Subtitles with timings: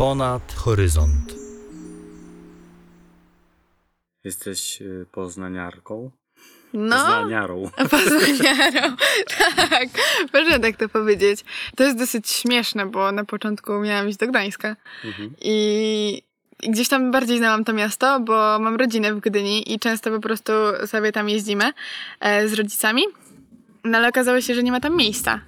[0.00, 1.34] Ponad horyzont.
[4.24, 6.10] Jesteś y, poznaniarką?
[6.72, 7.70] No, Poznaniarą.
[7.90, 8.96] poznaniarą.
[9.70, 9.88] tak,
[10.34, 11.44] można tak to powiedzieć.
[11.76, 15.34] To jest dosyć śmieszne, bo na początku miałam iść do Gdańska Mhm.
[15.40, 16.22] i
[16.62, 20.20] i gdzieś tam bardziej znałam to miasto, bo mam rodzinę w Gdyni i często po
[20.20, 20.52] prostu
[20.86, 21.72] sobie tam jeździmy
[22.20, 23.02] e, z rodzicami.
[23.84, 25.40] No ale okazało się, że nie ma tam miejsca.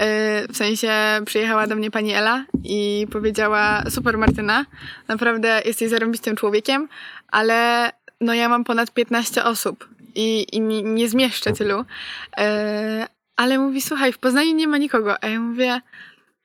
[0.00, 0.92] E, w sensie
[1.26, 4.66] przyjechała do mnie pani Ela i powiedziała: Super Martyna,
[5.08, 6.88] naprawdę jesteś zarąbistym człowiekiem,
[7.28, 11.84] ale no ja mam ponad 15 osób i, i nie, nie zmieszczę tylu.
[12.38, 13.06] E,
[13.36, 15.24] ale mówi: Słuchaj, w Poznaniu nie ma nikogo.
[15.24, 15.80] A ja mówię: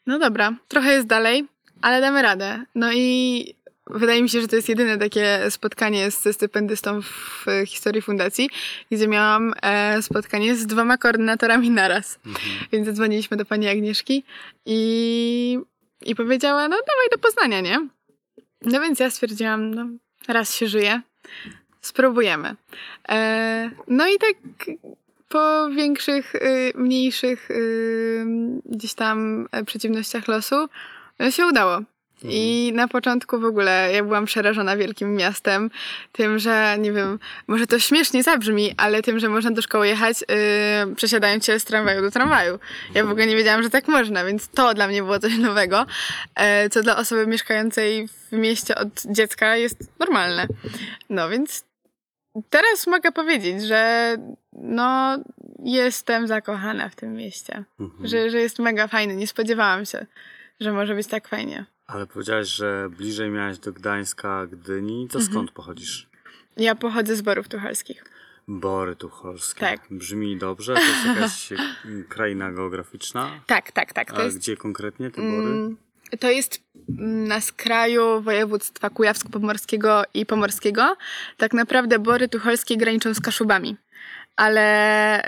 [0.08, 1.46] No dobra, trochę jest dalej,
[1.82, 2.64] ale damy radę.
[2.76, 3.56] No i
[3.90, 8.50] wydaje mi się, że to jest jedyne takie spotkanie z stypendystą w historii fundacji,
[8.92, 12.20] gdzie miałam e, spotkanie z dwoma koordynatorami naraz.
[12.26, 12.46] Mhm.
[12.72, 14.24] Więc zadzwoniliśmy do pani Agnieszki
[14.66, 15.60] i,
[16.06, 17.88] i powiedziała, no dawaj do Poznania, nie?
[18.62, 19.88] No więc ja stwierdziłam, no
[20.28, 21.02] raz się żyje,
[21.82, 22.56] spróbujemy.
[23.10, 24.36] E, no i tak
[25.30, 28.26] po większych, y, mniejszych y,
[28.66, 30.56] gdzieś tam e, przeciwnościach losu
[31.30, 31.82] się udało.
[32.24, 35.70] I na początku w ogóle ja byłam przerażona wielkim miastem,
[36.12, 40.22] tym, że nie wiem, może to śmiesznie zabrzmi, ale tym, że można do szkoły jechać
[40.88, 42.60] yy, przesiadając się z tramwaju do tramwaju.
[42.94, 45.86] Ja w ogóle nie wiedziałam, że tak można, więc to dla mnie było coś nowego,
[46.36, 50.48] e, co dla osoby mieszkającej w mieście od dziecka jest normalne.
[51.10, 51.66] No więc
[52.50, 54.16] teraz mogę powiedzieć, że
[54.54, 55.18] no
[55.64, 58.08] jestem zakochana w tym mieście, Mhm.
[58.08, 59.16] że, że jest mega fajny.
[59.16, 60.06] Nie spodziewałam się,
[60.60, 61.66] że może być tak fajnie.
[61.88, 65.08] Ale powiedziałeś, że bliżej miałeś do Gdańska, Gdyni.
[65.08, 65.34] To Mhm.
[65.34, 66.08] skąd pochodzisz?
[66.58, 68.04] Ja pochodzę z Borów Tucholskich.
[68.48, 69.60] Bory Tucholskie.
[69.60, 69.80] Tak.
[69.92, 70.74] Brzmi dobrze.
[70.74, 71.50] To jest jakaś
[72.10, 73.40] kraina geograficzna.
[73.46, 74.12] Tak, tak, tak.
[74.12, 75.48] To A jest, gdzie konkretnie te bory?
[75.48, 75.78] mm,
[76.20, 80.96] to jest mm, na skraju województwa kujawsko-pomorskiego i pomorskiego.
[81.38, 83.78] Tak naprawdę Bory Tucholskie graniczą z Kaszubami.
[84.38, 85.20] Ale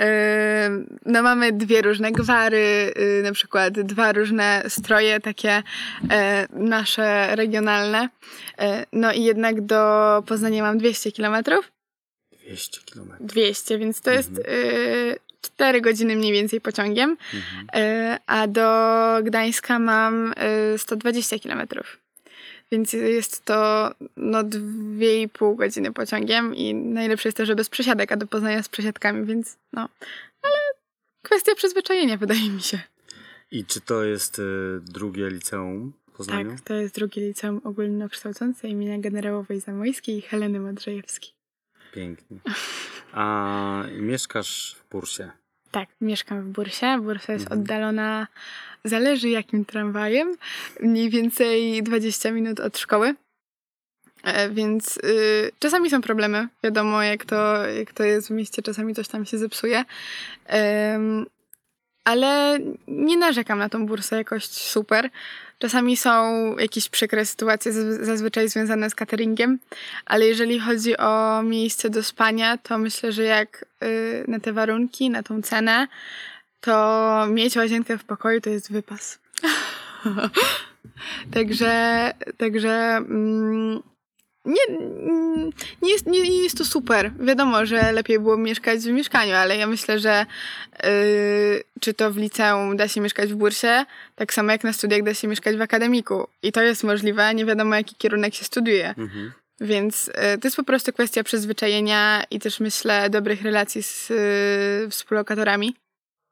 [0.68, 6.08] y, no mamy dwie różne gwary, y, na przykład dwa różne stroje, takie y,
[6.52, 8.10] nasze regionalne.
[8.94, 11.72] No i jednak do Poznania mam 200 kilometrów.
[12.32, 13.28] 200 kilometrów.
[13.28, 17.18] 200, więc to jest y, 4 godziny mniej więcej pociągiem.
[17.34, 18.20] Mhm.
[18.28, 18.70] A do
[19.24, 20.34] Gdańska mam
[20.74, 22.00] y, 120 kilometrów.
[22.72, 28.18] Więc jest to no 2,5 godziny pociągiem i najlepsze jest to, że bez przesiadek, a
[28.18, 29.90] do Poznania z przesiadkami, więc no.
[30.42, 30.58] Ale
[31.22, 32.80] kwestia przyzwyczajenia wydaje mi się.
[33.52, 34.44] I czy to jest y,
[34.82, 36.52] drugie liceum w Poznaniu?
[36.52, 41.32] Tak, to jest drugie liceum ogólnokształcące imienia generałowej Zamojskiej i Heleny Modrzejewskiej.
[41.94, 42.40] Pięknie.
[43.12, 45.32] A mieszkasz w Bursie.
[45.72, 46.98] Tak, mieszkam w Bursie.
[47.02, 47.62] Bursa jest Mhm.
[47.62, 48.28] oddalona,
[48.84, 50.36] zależy jakim tramwajem,
[50.80, 53.16] mniej więcej 20 minut od szkoły.
[54.24, 56.48] E, Więc y, czasami są problemy.
[56.64, 59.84] Wiadomo, jak to, jak to jest w mieście, czasami coś tam się zepsuje.
[62.04, 65.10] Ale nie narzekam na tą bursę jakoś super.
[65.60, 66.12] Czasami są
[66.58, 69.60] jakieś przykre sytuacje, zaz- zazwyczaj związane z cateringiem,
[70.06, 75.10] ale jeżeli chodzi o miejsce do spania, to myślę, że jak y, na te warunki,
[75.10, 75.88] na tą cenę,
[76.62, 79.20] to mieć łazienkę w pokoju to jest wypas.
[81.34, 83.84] także, także mm,
[84.46, 85.50] nie, mm,
[85.82, 87.12] nie, jest, nie, nie jest to super.
[87.20, 90.26] Wiadomo, że lepiej było mieszkać w mieszkaniu, ale ja myślę, że
[90.86, 93.86] y, czy to w liceum da się mieszkać w bursie,
[94.16, 96.28] tak samo jak na studiach da się mieszkać w akademiku.
[96.44, 98.88] I to jest możliwe, nie wiadomo jaki kierunek się studiuje.
[98.98, 99.32] Mhm.
[99.62, 104.90] Więc y, to jest po prostu kwestia przyzwyczajenia i też myślę dobrych relacji z y,
[104.90, 105.76] współlokatorami,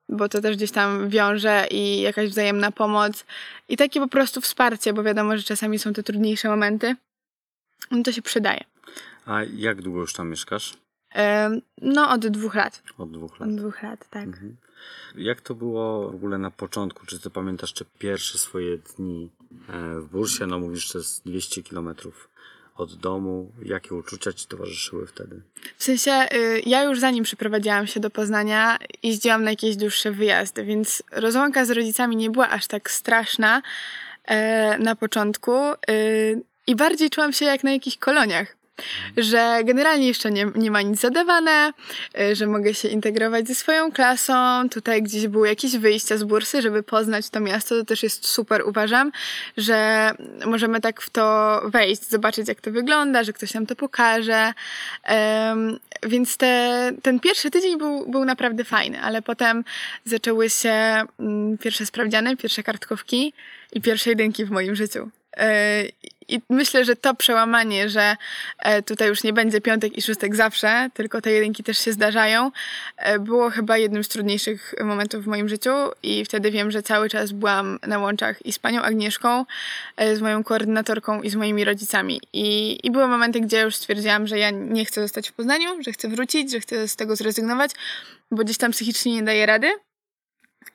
[0.09, 3.25] bo to też gdzieś tam wiąże i jakaś wzajemna pomoc
[3.69, 6.95] i takie po prostu wsparcie, bo wiadomo, że czasami są te trudniejsze momenty.
[7.91, 8.63] No to się przydaje.
[9.25, 10.77] A jak długo już tam mieszkasz?
[11.81, 12.83] No od dwóch lat.
[12.97, 13.49] Od dwóch lat.
[13.49, 14.23] Od dwóch lat, tak.
[14.23, 14.57] Mhm.
[15.15, 17.05] Jak to było w ogóle na początku?
[17.05, 19.29] Czy ty pamiętasz te pierwsze swoje dni
[19.69, 20.47] e, w Bursie?
[20.47, 22.29] No mówisz, to jest 200 kilometrów
[22.77, 23.51] od domu.
[23.65, 25.41] Jakie uczucia ci towarzyszyły wtedy?
[25.77, 30.63] W sensie, y, ja już zanim przeprowadziłam się do Poznania, jeździłam na jakieś dłuższe wyjazdy,
[30.63, 33.61] więc rozłąka z rodzicami nie była aż tak straszna
[34.25, 35.51] e, na początku
[35.89, 38.57] y, i bardziej czułam się jak na jakichś koloniach.
[39.17, 41.71] Że generalnie jeszcze nie, nie ma nic zadawane,
[42.19, 44.69] y, że mogę się integrować ze swoją klasą.
[44.69, 47.75] Tutaj gdzieś były jakieś wyjścia z bursy, żeby poznać to miasto.
[47.75, 49.11] To też jest super, uważam,
[49.57, 50.11] że
[50.45, 54.53] możemy tak w to wejść, zobaczyć jak to wygląda, że ktoś nam to pokaże.
[55.03, 59.63] Em, więc te, ten pierwszy tydzień był, był naprawdę fajny, ale potem
[60.05, 63.33] zaczęły się mm, pierwsze sprawdziany, pierwsze kartkówki
[63.73, 65.09] i pierwsze jedynki w moim życiu.
[65.37, 65.83] E,
[66.27, 68.15] I myślę, że to przełamanie, że
[68.59, 72.51] e, tutaj już nie będzie piątek i szóstek zawsze, tylko te jedynki też się zdarzają,
[72.97, 75.69] e, było chyba jednym z trudniejszych momentów w moim życiu
[76.03, 79.45] i wtedy wiem, że cały czas byłam na łączach i z panią Agnieszką,
[79.97, 82.21] e, z moją koordynatorką i z moimi rodzicami.
[82.33, 85.91] I, I były momenty, gdzie już stwierdziłam, że ja nie chcę zostać w Poznaniu, że
[85.91, 87.71] chcę wrócić, że chcę z tego zrezygnować,
[88.31, 89.86] bo gdzieś tam psychicznie nie daję rady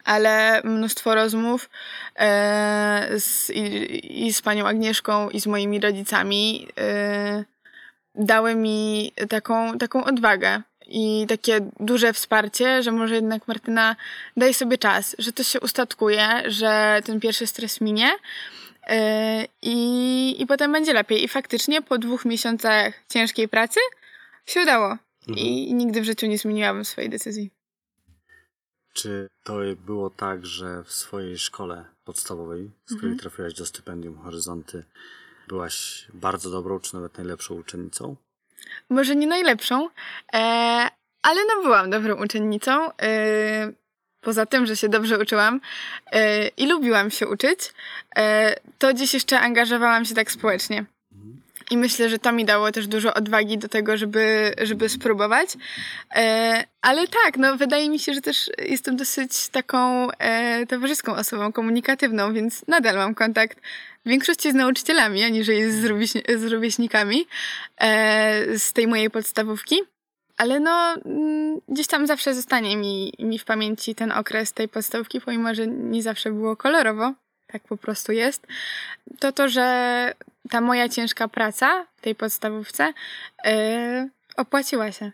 [0.05, 1.71] ale mnóstwo rozmów
[2.17, 7.45] e, z, i, i, z panią Agnieszką, i z moimi rodzicami e,
[8.15, 13.97] dały mi taką, taką odwagę i takie duże wsparcie, że może jednak Martyna
[14.37, 18.11] daj sobie czas, że to się ustatkuje, że ten pierwszy stres minie.
[18.87, 21.25] E, i, I potem będzie lepiej.
[21.25, 23.81] I faktycznie po dwóch miesiącach ciężkiej pracy
[24.47, 24.97] się udało.
[25.29, 25.39] Mhm.
[25.39, 27.51] I, I nigdy w życiu nie zmieniłabym swojej decyzji.
[28.93, 33.19] Czy to było tak, że w swojej szkole podstawowej, z której mhm.
[33.19, 34.85] trafiłaś do stypendium Horyzonty,
[35.49, 38.17] byłaś bardzo dobrą, czy nawet najlepszą uczennicą?
[38.91, 39.89] Może nie najlepszą,
[40.35, 40.39] e,
[41.23, 42.93] ale no byłam dobrą uczennicą.
[43.03, 43.73] E,
[44.21, 45.61] poza tym, że się dobrze uczyłam
[46.13, 47.75] e, i lubiłam się uczyć,
[48.17, 50.85] e, to dziś jeszcze angażowałam się tak społecznie.
[51.73, 55.49] I myślę, że to mi dało też dużo odwagi do tego, żeby, żeby spróbować.
[56.15, 61.53] E, ale tak, no wydaje mi się, że też jestem dosyć taką e, towarzyską osobą,
[61.53, 63.59] komunikatywną, więc nadal mam kontakt
[64.07, 67.27] w większości z nauczycielami, aniżeli z, rówieśni- z rówieśnikami
[67.81, 69.77] e, z tej mojej podstawówki.
[70.37, 75.21] Ale no, mm, gdzieś tam zawsze zostanie mi, mi w pamięci ten okres tej podstawówki,
[75.21, 77.15] pomimo, że nie zawsze było kolorowo,
[77.53, 78.47] tak po prostu jest,
[79.19, 80.15] to to, że
[80.51, 82.93] ta moja ciężka praca w tej podstawówce
[83.45, 83.53] yy,
[84.37, 85.13] opłaciła się.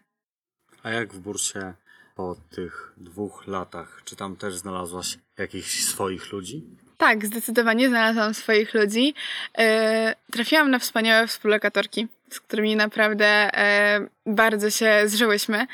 [0.83, 1.75] A jak w bursie
[2.15, 4.03] po tych dwóch latach?
[4.05, 6.65] Czy tam też znalazłaś jakichś swoich ludzi?
[6.97, 9.15] Tak, zdecydowanie znalazłam swoich ludzi.
[9.59, 9.65] Yy,
[10.33, 15.67] trafiłam na wspaniałe współlokatorki z którymi naprawdę e, bardzo się zżyłyśmy.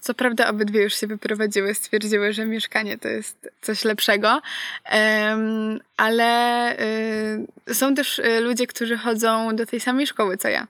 [0.00, 4.42] Co prawda obydwie już się wyprowadziły, stwierdziły, że mieszkanie to jest coś lepszego,
[4.92, 5.36] e,
[5.96, 6.24] ale
[6.78, 10.66] e, są też e, ludzie, którzy chodzą do tej samej szkoły co ja.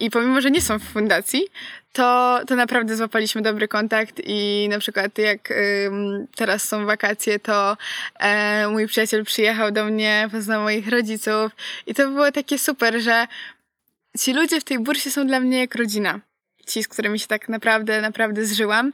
[0.00, 1.42] I pomimo, że nie są w fundacji,
[1.92, 5.52] to, to naprawdę złapaliśmy dobry kontakt i na przykład jak
[6.36, 7.76] teraz są wakacje, to
[8.18, 11.52] e, mój przyjaciel przyjechał do mnie, poznał moich rodziców
[11.86, 13.26] i to było takie super, że
[14.18, 16.20] ci ludzie w tej bursie są dla mnie jak rodzina.
[16.66, 18.92] Ci, z którymi się tak naprawdę, naprawdę zżyłam.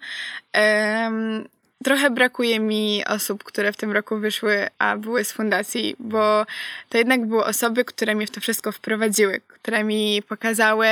[0.54, 1.48] Um,
[1.84, 6.46] trochę brakuje mi osób, które w tym roku wyszły, a były z fundacji, bo
[6.88, 10.86] to jednak były osoby, które mnie w to wszystko wprowadziły, które mi pokazały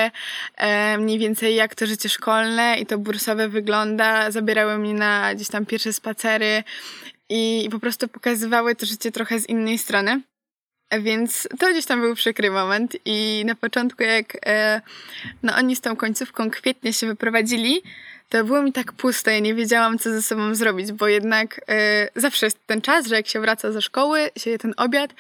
[0.99, 5.67] mniej więcej jak to życie szkolne i to bursowe wygląda, zabierały mnie na gdzieś tam
[5.67, 6.65] pierwsze spacery
[7.29, 10.21] i, i po prostu pokazywały to życie trochę z innej strony.
[11.01, 14.81] Więc to gdzieś tam był przykry moment i na początku jak e,
[15.43, 17.83] no oni z tą końcówką kwietnia się wyprowadzili,
[18.29, 22.09] to było mi tak pusto, ja nie wiedziałam co ze sobą zrobić, bo jednak e,
[22.17, 25.15] zawsze jest ten czas, że jak się wraca ze szkoły, się je ten obiad,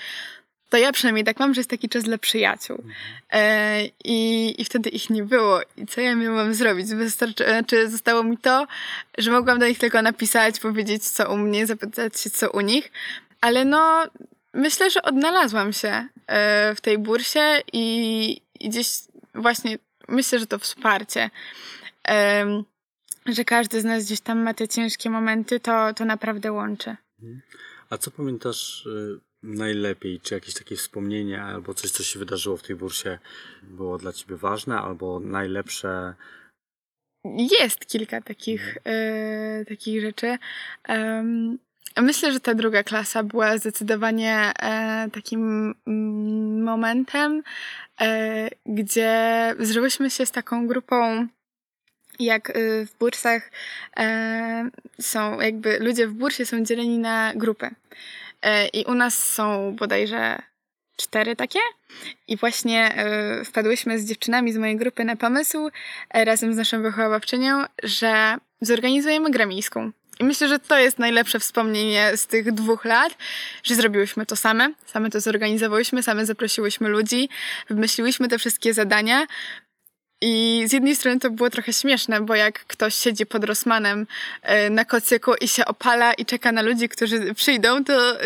[0.75, 2.85] to ja przynajmniej tak mam, że jest taki czas dla przyjaciół.
[3.33, 5.61] E, i, I wtedy ich nie było.
[5.77, 6.87] I co ja miałam zrobić?
[6.87, 8.67] Wystarczy, znaczy zostało mi to,
[9.19, 12.93] że mogłam do nich tylko napisać, powiedzieć co u mnie, zapytać się co u nich.
[13.41, 14.05] Ale no,
[14.55, 18.89] Myślę, że odnalazłam się e, w tej bursie i, i gdzieś
[19.35, 21.31] właśnie myślę, że to wsparcie,
[23.27, 26.97] że każdy z nas gdzieś tam ma te ciężkie momenty, to, to naprawdę łączy.
[27.23, 27.43] Mhm.
[27.91, 30.21] A co pamiętasz y, najlepiej?
[30.21, 33.19] Czy jakieś takie wspomnienie albo coś, co się wydarzyło w tej bursie
[33.63, 36.15] było dla ciebie ważne albo najlepsze?
[37.61, 40.39] Jest kilka takich, y, takich rzeczy.
[40.89, 41.59] Um,
[41.97, 47.43] Myślę, że ta druga klasa była zdecydowanie e, takim mm, momentem,
[48.01, 51.29] e, gdzie zżyłyśmy się z taką grupą
[52.19, 53.51] jak y, w bursach
[53.97, 54.71] e,
[55.01, 57.71] są, jakby ludzie w bursie są dzieleni na grupy.
[58.43, 60.43] E, I u nas są bodajże
[60.97, 61.59] cztery takie.
[62.29, 65.71] I właśnie e, wpadłyśmy z dziewczynami z mojej grupy na pomysł
[66.11, 69.91] e, razem z naszą wychowawczynią, że zorganizujemy grę miejską.
[70.21, 73.19] I myślę, że to jest najlepsze wspomnienie z tych dwóch lat,
[73.63, 77.29] że zrobiłyśmy to same, same to zorganizowałyśmy, same zaprosiłyśmy ludzi,
[77.71, 79.27] wymyśliłyśmy te wszystkie zadania.
[80.21, 84.07] I z jednej strony to było trochę śmieszne, bo jak ktoś siedzi pod Rosmanem
[84.43, 88.25] e, na kocyku i się opala i czeka na ludzi, którzy przyjdą, to e,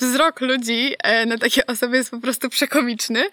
[0.00, 3.24] wzrok ludzi e, na takie osoby jest po prostu przekomiczny.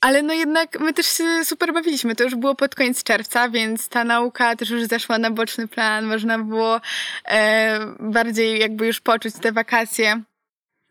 [0.00, 2.16] Ale no jednak my też się super bawiliśmy.
[2.16, 6.06] To już było pod koniec czerwca, więc ta nauka też już zeszła na boczny plan.
[6.06, 6.80] Można było
[7.24, 10.22] e, bardziej jakby już poczuć te wakacje,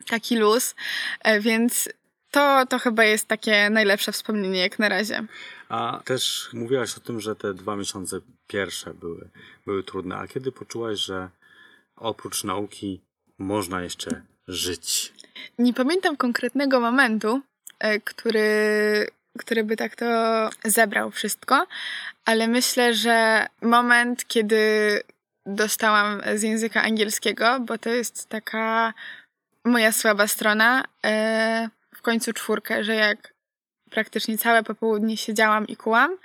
[0.07, 0.75] taki luz.
[1.23, 1.89] E, więc
[2.31, 5.25] to, to chyba jest takie najlepsze wspomnienie jak na razie.
[5.69, 9.29] A też mówiłaś o tym, że te dwa miesiące pierwsze były,
[9.65, 10.15] były trudne.
[10.15, 11.29] A kiedy poczułaś, że
[11.95, 13.01] oprócz nauki
[13.37, 15.13] można jeszcze żyć?
[15.59, 17.41] Nie pamiętam konkretnego momentu,
[18.03, 19.07] który,
[19.39, 20.05] który by tak to
[20.65, 21.67] zebrał wszystko,
[22.25, 25.01] ale myślę, że moment, kiedy
[25.45, 28.93] dostałam z języka angielskiego, bo to jest taka
[29.65, 33.33] moja słaba strona, e, w końcu czwórkę, że jak
[33.89, 36.17] praktycznie całe popołudnie siedziałam i kułam,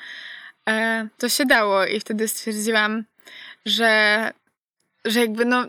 [0.69, 3.05] e, to się dało i wtedy stwierdziłam,
[3.67, 4.33] że,
[5.05, 5.67] że jakby no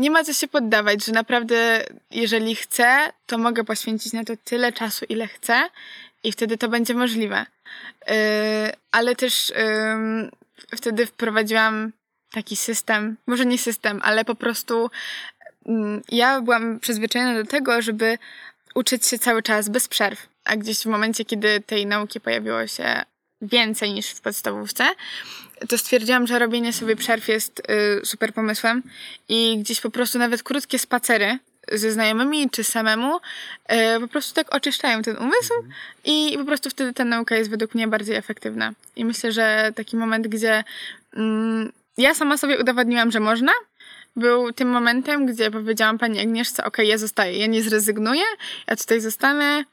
[0.00, 4.72] nie ma co się poddawać, że naprawdę jeżeli chcę, to mogę poświęcić na to tyle
[4.72, 5.62] czasu, ile chcę
[6.24, 7.46] i wtedy to będzie możliwe.
[8.08, 8.14] Yy,
[8.92, 9.52] ale też
[10.70, 11.92] yy, wtedy wprowadziłam
[12.32, 14.90] taki system, może nie system, ale po prostu
[15.66, 18.18] yy, ja byłam przyzwyczajona do tego, żeby
[18.74, 20.28] uczyć się cały czas bez przerw.
[20.44, 23.02] A gdzieś w momencie, kiedy tej nauki pojawiło się
[23.42, 24.84] więcej niż w podstawówce,
[25.68, 28.82] to stwierdziłam, że robienie sobie przerw jest y, super pomysłem
[29.28, 31.38] i gdzieś po prostu nawet krótkie spacery
[31.72, 33.20] ze znajomymi czy samemu y,
[34.00, 35.54] po prostu tak oczyszczają ten umysł
[36.04, 38.72] i po prostu wtedy ta nauka jest według mnie bardziej efektywna.
[38.96, 40.64] I myślę, że taki moment, gdzie
[41.16, 43.52] mm, ja sama sobie udowodniłam, że można,
[44.16, 48.22] był tym momentem, gdzie powiedziałam pani Agnieszce, ok, ja zostaję, ja nie zrezygnuję,
[48.66, 49.64] ja tutaj zostanę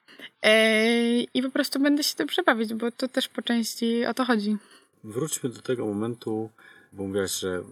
[1.33, 4.57] i po prostu będę się dobrze bawić, bo to też po części o to chodzi.
[5.03, 6.49] Wróćmy do tego momentu,
[6.93, 7.63] bo mówiłaś, że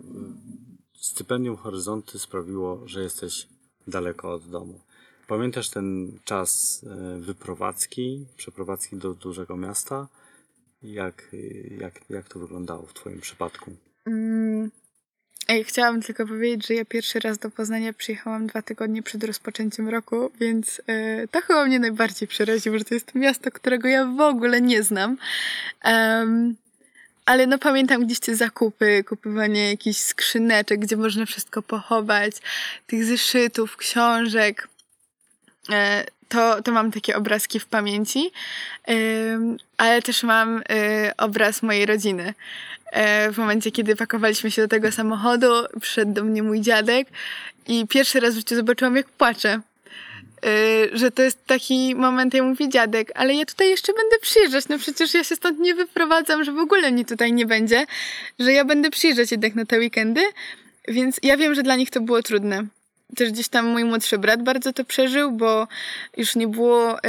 [0.93, 3.47] stypendium Horyzonty sprawiło, że jesteś
[3.87, 4.79] daleko od domu.
[5.27, 10.07] Pamiętasz ten czas e, wyprowadzki, przeprowadzki do dużego miasta?
[10.83, 11.35] Jak,
[11.79, 13.75] jak, jak to wyglądało w Twoim przypadku?
[14.05, 14.71] Mm.
[15.47, 19.89] Ej, chciałam tylko powiedzieć, że ja pierwszy raz do Poznania przyjechałam dwa tygodnie przed rozpoczęciem
[19.89, 24.21] roku, więc yy, to chyba mnie najbardziej przeraziło, że to jest miasto, którego ja w
[24.21, 25.17] ogóle nie znam.
[25.83, 26.55] Um,
[27.25, 32.35] ale no pamiętam gdzieś te zakupy, kupowanie jakichś skrzyneczek, gdzie można wszystko pochować,
[32.87, 34.67] tych zeszytów, książek.
[35.71, 38.31] E, to, to mam takie obrazki w pamięci,
[39.77, 40.63] ale też mam y,
[41.17, 42.33] obraz mojej rodziny.
[42.91, 45.47] E, w momencie, kiedy pakowaliśmy się do tego samochodu,
[45.81, 47.07] przyszedł do mnie mój dziadek
[47.67, 49.61] i pierwszy raz w życiu zobaczyłam, jak płacze.
[50.45, 54.67] Y, że to jest taki moment, ja mówię, dziadek, ale ja tutaj jeszcze będę przyjeżdżać,
[54.67, 57.85] no przecież ja się stąd nie wyprowadzam, że w ogóle mnie tutaj nie będzie,
[58.39, 60.21] że ja będę przyjeżdżać jednak na te weekendy,
[60.87, 62.65] więc ja wiem, że dla nich to było trudne.
[63.15, 65.67] Też gdzieś tam mój młodszy brat bardzo to przeżył, bo
[66.17, 67.01] już nie było y,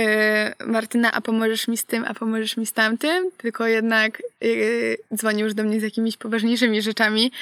[0.67, 5.45] Martyna, a pomożesz mi z tym, a pomożesz mi z tamtym, tylko jednak y, dzwonił
[5.45, 7.33] już do mnie z jakimiś poważniejszymi rzeczami,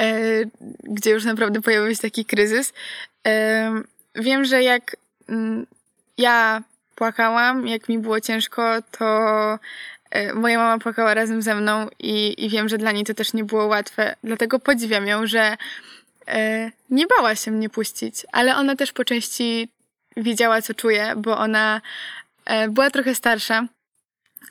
[0.00, 0.50] y,
[0.84, 2.72] gdzie już naprawdę pojawił się taki kryzys.
[4.14, 4.96] wiem, że jak
[5.28, 5.66] Mm,
[6.18, 6.62] ja
[6.94, 8.62] płakałam, jak mi było ciężko,
[8.98, 9.08] to
[10.10, 13.32] e, moja mama płakała razem ze mną i, i wiem, że dla niej to też
[13.32, 14.16] nie było łatwe.
[14.24, 15.56] Dlatego podziwiam ją, że e,
[16.90, 19.68] nie bała się mnie puścić, ale ona też po części
[20.16, 21.80] wiedziała, co czuję, bo ona
[22.44, 23.66] e, była trochę starsza.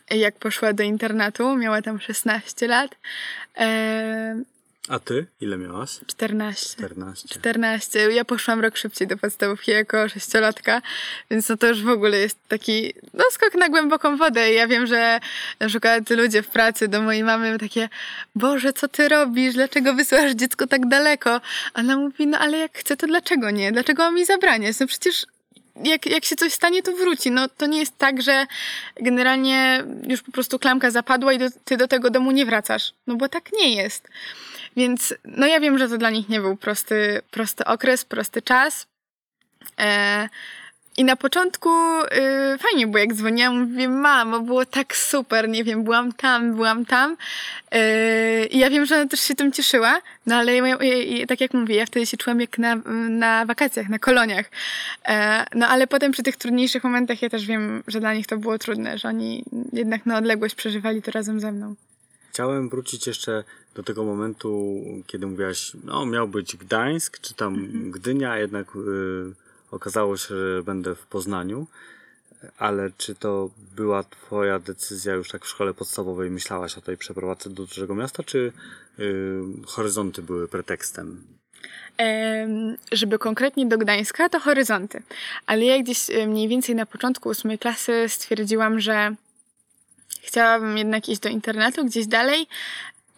[0.09, 2.95] Jak poszła do internatu, miała tam 16 lat.
[4.89, 5.25] A ty?
[5.41, 6.00] Ile miałaś?
[6.07, 6.69] 14.
[6.75, 7.27] 14.
[7.27, 8.11] 14.
[8.11, 10.81] Ja poszłam rok szybciej do podstawówki jako sześciolatka,
[11.31, 14.51] więc no to już w ogóle jest taki no, skok na głęboką wodę.
[14.51, 15.19] I ja wiem, że
[15.59, 17.89] na przykład ludzie w pracy do mojej mamy takie
[18.35, 19.53] Boże, co ty robisz?
[19.53, 21.41] Dlaczego wysyłasz dziecko tak daleko?
[21.73, 23.71] A ona mówi, no ale jak chcę, to dlaczego nie?
[23.71, 24.79] Dlaczego mam mi zabraniać?
[24.79, 25.25] No przecież
[25.83, 27.31] jak, jak się coś stanie, to wróci.
[27.31, 28.45] No to nie jest tak, że
[28.95, 32.93] generalnie już po prostu klamka zapadła i do, ty do tego domu nie wracasz.
[33.07, 34.07] No bo tak nie jest.
[34.75, 38.88] Więc no ja wiem, że to dla nich nie był prosty, prosty okres, prosty czas.
[39.79, 40.29] E,
[41.01, 41.70] I na początku
[42.03, 46.86] y, fajnie było, jak dzwoniłam, mówię, mamo, było tak super, nie wiem, byłam tam, byłam
[46.86, 47.17] tam.
[47.75, 51.41] Y, I ja wiem, że ona też się tym cieszyła, no ale ja, ja, tak
[51.41, 52.75] jak mówię, ja wtedy się czułam jak na,
[53.10, 54.46] na wakacjach, na koloniach.
[55.08, 58.38] E, no ale potem przy tych trudniejszych momentach ja też wiem, że dla nich to
[58.38, 59.43] było trudne, że oni
[59.74, 61.75] jednak na odległość przeżywali to razem ze mną.
[62.31, 63.43] Chciałem wrócić jeszcze
[63.75, 67.67] do tego momentu, kiedy mówiłaś, no miał być Gdańsk, czy tam.
[67.91, 71.67] Gdynia, jednak y, okazało się, że będę w Poznaniu.
[72.57, 76.29] Ale czy to była twoja decyzja już tak w szkole podstawowej?
[76.29, 78.53] Myślałaś o tej przeprowadzce do dużego miasta, czy
[78.99, 81.23] y, horyzonty były pretekstem?
[82.91, 85.03] żeby konkretnie do Gdańska, to horyzonty.
[85.45, 89.15] Ale ja gdzieś y, mniej więcej na początku ósmej klasy stwierdziłam, że
[90.21, 92.47] chciałabym jednak iść do internetu gdzieś dalej,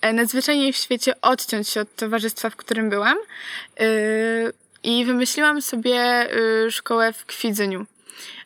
[0.02, 3.18] e, nadzwyczajniej w świecie odciąć się od towarzystwa, w którym byłam.
[4.86, 6.28] Y, I wymyśliłam sobie
[6.66, 7.86] y, szkołę w Kwidzyniu.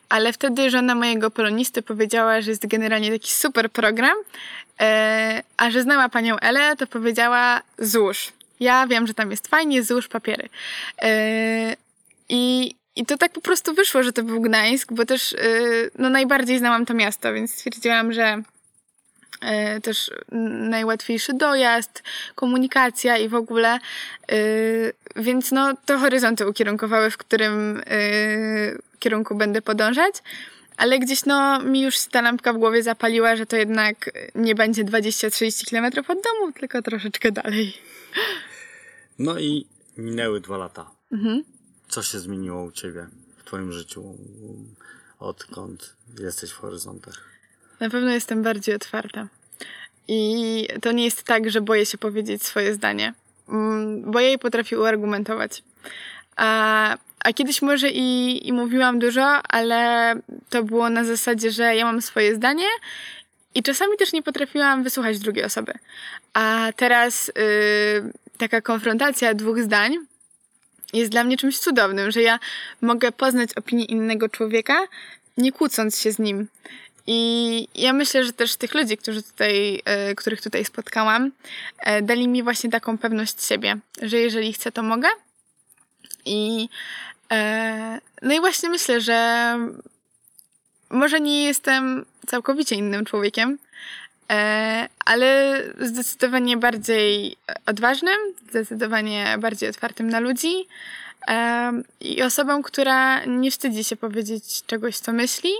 [0.08, 4.16] ale wtedy żona mojego polonisty powiedziała, że jest generalnie taki super program,
[4.80, 8.32] e, a że znała panią Elę, to powiedziała złóż.
[8.60, 10.48] Ja wiem, że tam jest fajnie, złóż papiery.
[11.02, 11.76] E,
[12.28, 15.36] I, I to tak po prostu wyszło, że to był Gdańsk, bo też e,
[15.98, 18.42] no, najbardziej znałam to miasto, więc stwierdziłam, że
[19.82, 20.10] też
[20.70, 22.02] najłatwiejszy dojazd,
[22.34, 23.78] komunikacja i w ogóle.
[24.28, 24.36] e,
[25.16, 28.00] Więc no, to horyzonty ukierunkowały, w którym e,
[28.98, 30.14] kierunku będę podążać.
[30.76, 34.84] Ale gdzieś no, mi już ta lampka w głowie zapaliła, że to jednak nie będzie
[34.84, 37.76] 20-30 km od domu, tylko troszeczkę dalej.
[39.18, 39.66] No i
[39.96, 40.90] minęły dwa lata.
[41.12, 41.44] Mhm.
[41.88, 43.06] Co się zmieniło u ciebie
[43.38, 44.18] w twoim życiu,
[45.18, 47.37] odkąd jesteś w horyzontach?
[47.80, 49.26] Na pewno jestem bardziej otwarta.
[50.08, 53.14] I to nie jest tak, że boję się powiedzieć swoje zdanie.
[53.48, 55.62] Mm, Boję i potrafię uargumentować.
[56.36, 60.14] A, a kiedyś może i, i mówiłam dużo, ale
[60.50, 62.66] to było na zasadzie, że ja mam swoje zdanie
[63.54, 65.72] i czasami też nie potrafiłam wysłuchać drugiej osoby.
[66.34, 67.32] A teraz y,
[68.38, 69.96] taka konfrontacja dwóch zdań
[70.92, 72.38] jest dla mnie czymś cudownym, że ja
[72.80, 74.78] mogę poznać opinię innego człowieka,
[75.36, 76.48] nie kłócąc się z nim.
[77.10, 81.32] I ja myślę, że też tych ludzi, którzy tutaj, e, których tutaj spotkałam,
[81.78, 85.08] e, dali mi właśnie taką pewność siebie, że jeżeli chcę, to mogę.
[86.24, 86.68] I
[87.32, 89.58] e, no i właśnie myślę, że
[90.90, 93.58] może nie jestem całkowicie innym człowiekiem,
[95.04, 97.36] ale zdecydowanie bardziej
[97.66, 98.18] odważnym,
[98.50, 100.66] zdecydowanie bardziej otwartym na ludzi
[102.00, 105.50] i osobą, która nie wstydzi się powiedzieć czegoś, co myśli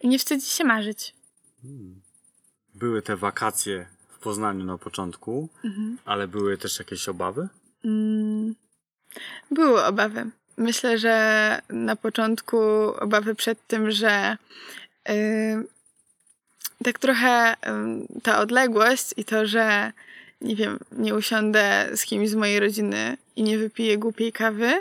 [0.00, 1.14] i nie wstydzi się marzyć.
[2.74, 5.48] Były te wakacje w Poznaniu na początku,
[6.04, 7.48] ale były też jakieś obawy?
[7.84, 8.54] Mm,
[9.50, 10.30] Były obawy.
[10.56, 12.58] Myślę, że na początku
[13.00, 14.36] obawy przed tym, że
[15.08, 15.14] yy,
[16.84, 19.92] tak trochę yy, ta odległość i to, że
[20.40, 24.80] nie wiem, nie usiądę z kimś z mojej rodziny i nie wypiję głupiej kawy,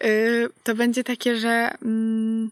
[0.00, 2.50] yy, to będzie takie, że mm,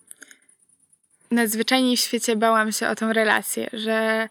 [1.35, 4.29] nadzwyczajniej w świecie bałam się o tą relację, że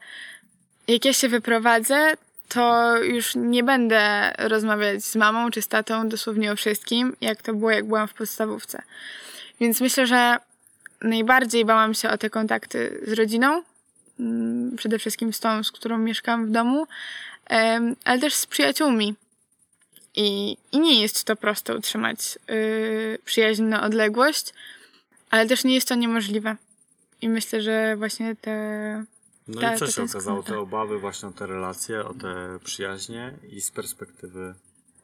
[0.87, 2.13] jak ja się wyprowadzę,
[2.49, 7.53] to już nie będę rozmawiać z mamą czy z tatą dosłownie o wszystkim, jak to
[7.53, 8.81] było, jak byłam w podstawówce.
[9.59, 10.37] Więc myślę, że
[11.01, 13.63] najbardziej bałam się o te kontakty z rodziną,
[14.19, 16.87] mm, przede wszystkim z tą, z którą mieszkam w domu,
[18.05, 19.15] ale też z przyjaciółmi.
[20.15, 24.53] I, i nie jest to prosto utrzymać yy, przyjaźń na odległość,
[25.29, 26.55] ale też nie jest to niemożliwe.
[27.23, 29.03] I myślę, że właśnie te
[29.47, 30.43] No i co się okazało?
[30.43, 34.53] Te obawy właśnie o te relacje, o te przyjaźnie i z perspektywy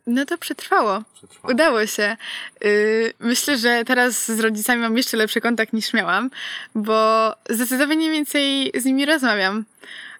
[0.08, 1.04] No to przetrwało.
[1.14, 1.54] przetrwania.
[1.54, 2.18] Udało się.
[2.62, 6.30] Yy, myślę, że teraz z rodzicami mam jeszcze lepszy kontakt niż miałam,
[6.76, 9.66] bo zdecydowanie więcej z nimi rozmawiam.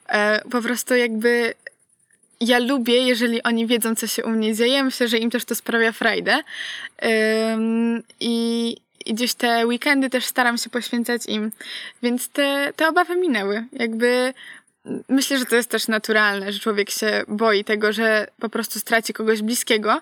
[0.08, 1.54] E, po prostu jakby
[2.42, 4.84] ja lubię, jeżeli oni wiedzą, co się u mnie dzieje.
[4.84, 6.44] Myślę, że im też to sprawia frajdę.
[7.54, 11.52] Ym, I i gdzieś te weekendy też staram się poświęcać im.
[12.04, 13.66] Więc te, te obawy minęły.
[13.72, 14.34] Jakby
[15.10, 19.14] myślę, że to jest też naturalne, że człowiek się boi tego, że po prostu straci
[19.14, 20.02] kogoś bliskiego.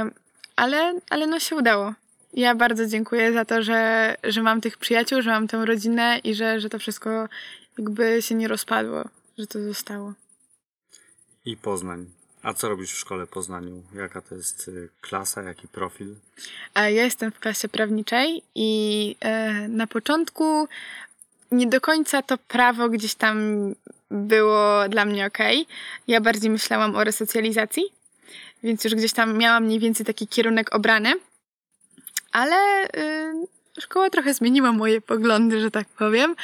[0.00, 0.12] Ym,
[0.56, 1.94] ale, ale no się udało.
[2.34, 6.34] Ja bardzo dziękuję za to, że, że mam tych przyjaciół, że mam tę rodzinę i
[6.34, 7.28] że, że to wszystko
[7.78, 9.04] jakby się nie rozpadło,
[9.38, 10.12] że to zostało.
[11.44, 12.21] I Poznań.
[12.42, 13.82] A co robisz w szkole Poznaniu?
[13.94, 16.14] Jaka to jest y, klasa, jaki profil?
[16.74, 20.68] A Ja jestem w klasie prawniczej i e, na początku
[21.50, 23.36] nie do końca to prawo gdzieś tam
[24.10, 25.38] było dla mnie ok.
[26.08, 27.82] Ja bardziej myślałam o resocjalizacji,
[28.62, 31.14] więc już gdzieś tam miałam mniej więcej taki kierunek obrany.
[32.32, 33.32] Ale y,
[33.80, 36.34] szkoła trochę zmieniła moje poglądy, że tak powiem,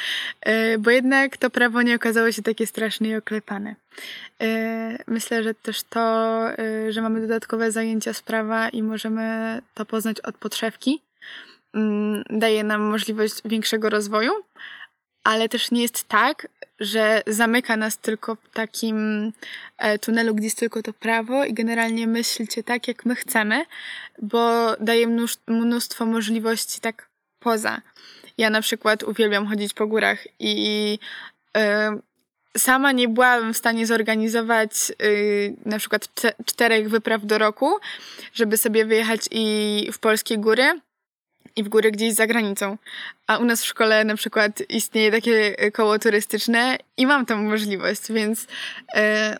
[0.47, 3.75] y, bo jednak to prawo nie okazało się takie straszne i oklepane.
[4.43, 9.85] Y, Myślę, że też to, y, że mamy dodatkowe zajęcia z prawa i możemy to
[9.85, 11.01] poznać od podszewki,
[11.73, 14.31] mm, daje nam możliwość większego rozwoju,
[15.23, 16.47] ale też nie jest tak,
[16.79, 19.31] że zamyka nas tylko w takim
[19.77, 23.65] e, tunelu, gdzie jest tylko to prawo i generalnie myślcie tak, jak my chcemy,
[24.21, 25.07] bo daje
[25.47, 27.08] mnóstwo możliwości tak
[27.39, 27.81] poza.
[28.37, 30.99] Ja na przykład uwielbiam chodzić po górach i
[31.57, 31.99] e,
[32.57, 34.71] sama nie byłabym w stanie zorganizować
[35.03, 36.07] y, na przykład
[36.45, 37.75] czterech wypraw do roku,
[38.33, 40.79] żeby sobie wyjechać i w polskie góry
[41.55, 42.77] i w góry gdzieś za granicą.
[43.27, 47.43] A u nas w szkole na przykład istnieje takie y, koło turystyczne i mam tą
[47.43, 48.47] możliwość, więc y,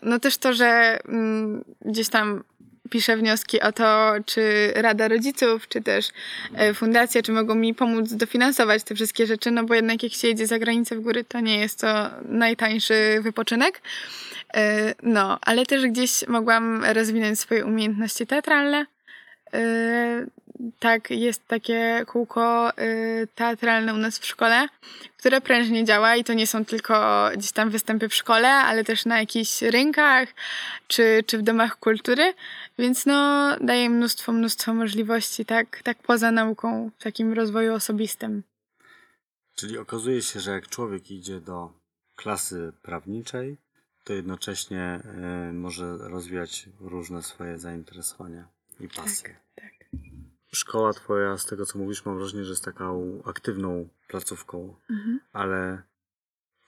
[0.02, 2.44] no też to, że mm, gdzieś tam
[2.90, 6.08] piszę wnioski o to, czy Rada Rodziców, czy też
[6.54, 10.28] e, fundacja, czy mogą mi pomóc dofinansować te wszystkie rzeczy, no bo jednak jak się
[10.28, 13.82] jedzie za granicę w góry, to nie jest to najtańszy wypoczynek.
[14.54, 18.86] E, No, ale też gdzieś mogłam rozwinąć swoje umiejętności teatralne.
[20.78, 24.68] Tak, jest takie kółko e, teatralne u nas w szkole,
[25.16, 29.06] które prężnie działa i to nie są tylko gdzieś tam występy w szkole, ale też
[29.06, 30.28] na jakichś rynkach
[30.88, 32.34] czy, czy w domach kultury,
[32.78, 38.42] więc no daje mnóstwo, mnóstwo możliwości, tak, tak poza nauką, w takim rozwoju osobistym.
[39.54, 41.72] Czyli okazuje się, że jak człowiek idzie do
[42.16, 43.56] klasy prawniczej,
[44.04, 45.00] to jednocześnie
[45.50, 48.48] y, może rozwijać różne swoje zainteresowania
[48.80, 49.36] i pasje.
[49.54, 49.79] tak.
[50.54, 55.20] Szkoła twoja, z tego co mówisz, mam wrażenie, że jest taką aktywną placówką, Mhm.
[55.32, 55.82] ale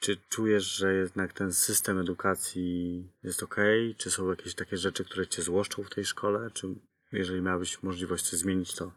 [0.01, 3.57] czy czujesz, że jednak ten system edukacji jest ok?
[3.97, 6.51] Czy są jakieś takie rzeczy, które cię złoszczą w tej szkole?
[6.51, 6.67] Czy
[7.13, 8.93] jeżeli miałabyś możliwość coś zmienić, to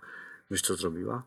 [0.52, 1.24] byś to zrobiła?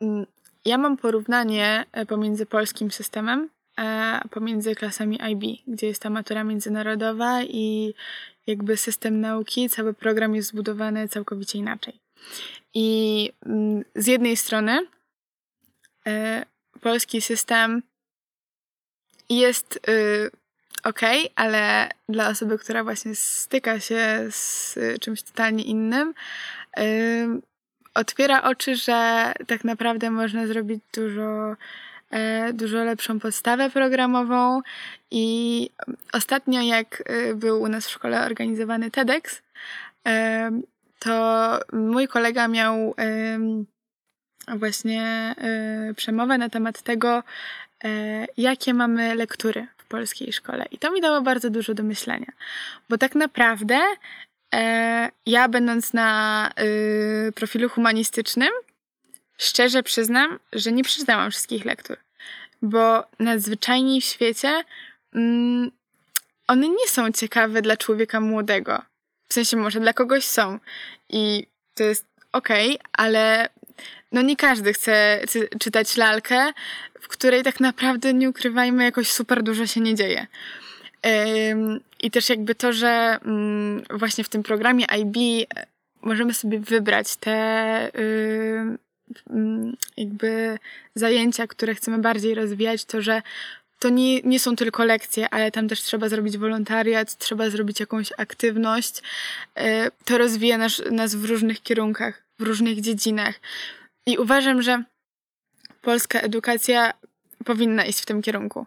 [0.00, 0.26] Mm,
[0.64, 6.44] Ja mam porównanie e, pomiędzy polskim systemem, a pomiędzy klasami IB, gdzie jest ta matura
[6.44, 7.94] międzynarodowa i
[8.46, 12.00] jakby system nauki, cały program jest zbudowany całkowicie inaczej.
[12.74, 14.86] I mm, z jednej strony
[16.06, 16.44] e,
[16.80, 17.82] polski system
[19.28, 20.30] jest y,
[20.84, 21.00] ok,
[21.34, 26.14] ale dla osoby, która właśnie styka się z y, czymś totalnie innym,
[26.78, 26.82] y,
[27.94, 31.56] otwiera oczy, że tak naprawdę można zrobić dużo,
[32.10, 34.60] e, dużo lepszą podstawę programową.
[35.10, 35.70] I
[36.12, 37.02] ostatnio, jak
[37.34, 39.42] był u nas w szkole organizowany TEDx,
[41.04, 42.94] to mój kolega miał
[44.48, 45.34] właśnie
[45.90, 47.22] y, przemowę na temat tego,
[47.84, 50.66] e, jakie mamy lektury w polskiej szkole.
[50.70, 52.32] I to mi dało bardzo dużo do myślenia,
[52.88, 53.80] bo tak naprawdę
[54.54, 56.50] e, ja, będąc na
[57.28, 58.50] y, profilu humanistycznym,
[59.38, 61.96] szczerze przyznam, że nie przeczytałam wszystkich lektur,
[62.62, 64.64] bo nadzwyczajni w świecie
[65.14, 65.70] mm,
[66.46, 68.82] one nie są ciekawe dla człowieka młodego.
[69.28, 70.58] W sensie może dla kogoś są
[71.08, 73.48] i to jest okej, ale
[74.12, 76.52] no nie każdy chce czy- czytać lalkę,
[77.00, 80.26] w której tak naprawdę nie ukrywajmy, jakoś super dużo się nie dzieje.
[82.00, 85.16] I też jakby to, że mm, właśnie w tym programie IB
[85.56, 85.66] e,
[86.02, 87.32] możemy sobie wybrać te
[89.30, 90.58] mm, jakby
[90.94, 93.22] zajęcia, które chcemy bardziej rozwijać, to że
[93.84, 98.12] to nie, nie są tylko lekcje, ale tam też trzeba zrobić wolontariat, trzeba zrobić jakąś
[98.16, 99.02] aktywność.
[99.56, 103.40] E, To rozwija nas, nas w różnych kierunkach, w różnych dziedzinach.
[104.06, 104.82] I uważam, że
[105.82, 106.92] polska edukacja
[107.44, 108.66] powinna iść w tym kierunku.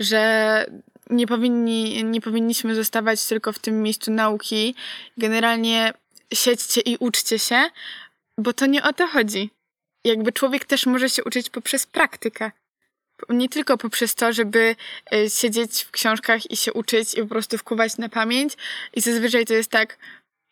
[0.00, 0.66] Że
[1.10, 4.74] nie, powinni, nie powinniśmy zostawać tylko w tym miejscu nauki.
[5.16, 5.92] Generalnie
[6.34, 7.70] siedźcie i uczcie się,
[8.38, 9.50] bo to nie o to chodzi.
[10.04, 12.50] Jakby człowiek też może się uczyć poprzez praktykę.
[13.28, 14.76] Nie tylko poprzez to, żeby
[15.12, 18.52] e, siedzieć w książkach i się uczyć i po prostu wkuwać na pamięć.
[18.94, 19.98] I zazwyczaj to jest tak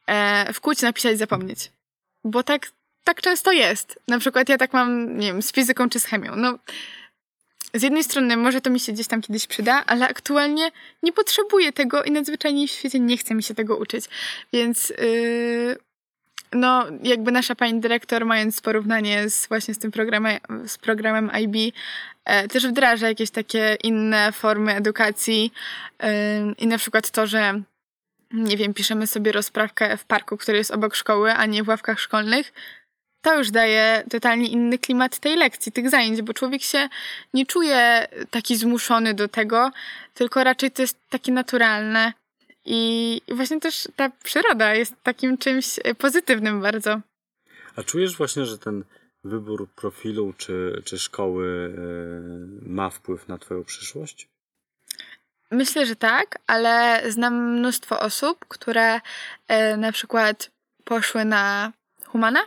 [0.06, 1.70] e, wkuć, napisać, zapomnieć.
[2.24, 2.68] Bo tak,
[3.04, 4.00] tak często jest.
[4.08, 6.36] Na przykład ja tak mam, nie wiem, z fizyką czy z chemią.
[6.36, 6.58] No,
[7.74, 10.70] z jednej strony może to mi się gdzieś tam kiedyś przyda, ale aktualnie
[11.02, 14.04] nie potrzebuję tego i nadzwyczajnie w świecie nie chce mi się tego uczyć.
[14.52, 15.76] Więc yy,
[16.52, 21.74] no, jakby nasza pani dyrektor, mając porównanie z właśnie z tym programem, z programem IB,
[22.24, 25.52] e, też wdraża jakieś takie inne formy edukacji
[26.02, 26.08] yy,
[26.58, 27.62] i na przykład to, że
[28.32, 32.00] nie wiem, piszemy sobie rozprawkę w parku, który jest obok szkoły, a nie w ławkach
[32.00, 32.52] szkolnych,
[33.26, 36.88] to już daje totalnie inny klimat tej lekcji, tych zajęć, bo człowiek się
[37.34, 39.70] nie czuje taki zmuszony do tego,
[40.14, 42.12] tylko raczej to jest takie naturalne.
[42.66, 47.00] I właśnie też ta przyroda jest takim czymś e, pozytywnym bardzo.
[47.76, 48.84] A czujesz właśnie, że ten
[49.24, 54.28] wybór profilu czy, czy szkoły y, ma wpływ na twoją przyszłość?
[55.50, 59.00] Myślę, że tak, ale znam mnóstwo osób, które
[59.48, 60.50] e, na przykład
[60.84, 61.72] poszły na
[62.04, 62.40] humana,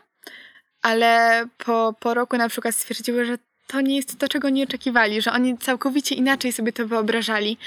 [0.82, 5.22] ale po, po roku na przykład stwierdziły, że to nie jest to, czego nie oczekiwali,
[5.22, 7.58] że oni całkowicie inaczej sobie to wyobrażali.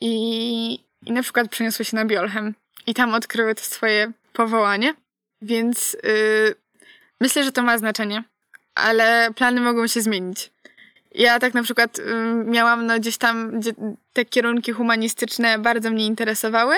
[0.00, 2.54] I, i na przykład przeniosły się na Biolchem
[2.86, 4.94] i tam odkryły to swoje powołanie.
[5.42, 6.54] Więc y,
[7.20, 8.24] myślę, że to ma znaczenie,
[8.74, 10.50] ale plany mogą się zmienić.
[11.14, 12.04] Ja tak na przykład y,
[12.44, 13.72] miałam no gdzieś tam, gdzie
[14.12, 16.76] te kierunki humanistyczne bardzo mnie interesowały,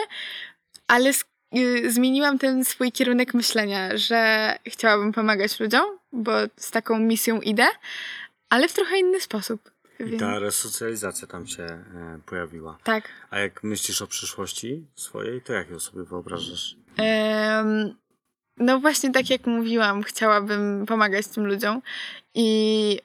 [0.86, 1.10] ale
[1.56, 7.66] y, zmieniłam ten swój kierunek myślenia, że chciałabym pomagać ludziom, bo z taką misją idę,
[8.50, 9.73] ale w trochę inny sposób.
[10.00, 12.78] I Więc- ta resocjalizacja tam się e, pojawiła.
[12.84, 13.08] Tak.
[13.30, 16.76] A jak myślisz o przyszłości swojej, to jak ją sobie wyobrażasz?
[16.96, 17.94] Em,
[18.56, 21.82] no właśnie tak jak mówiłam, chciałabym pomagać tym ludziom
[22.34, 22.98] i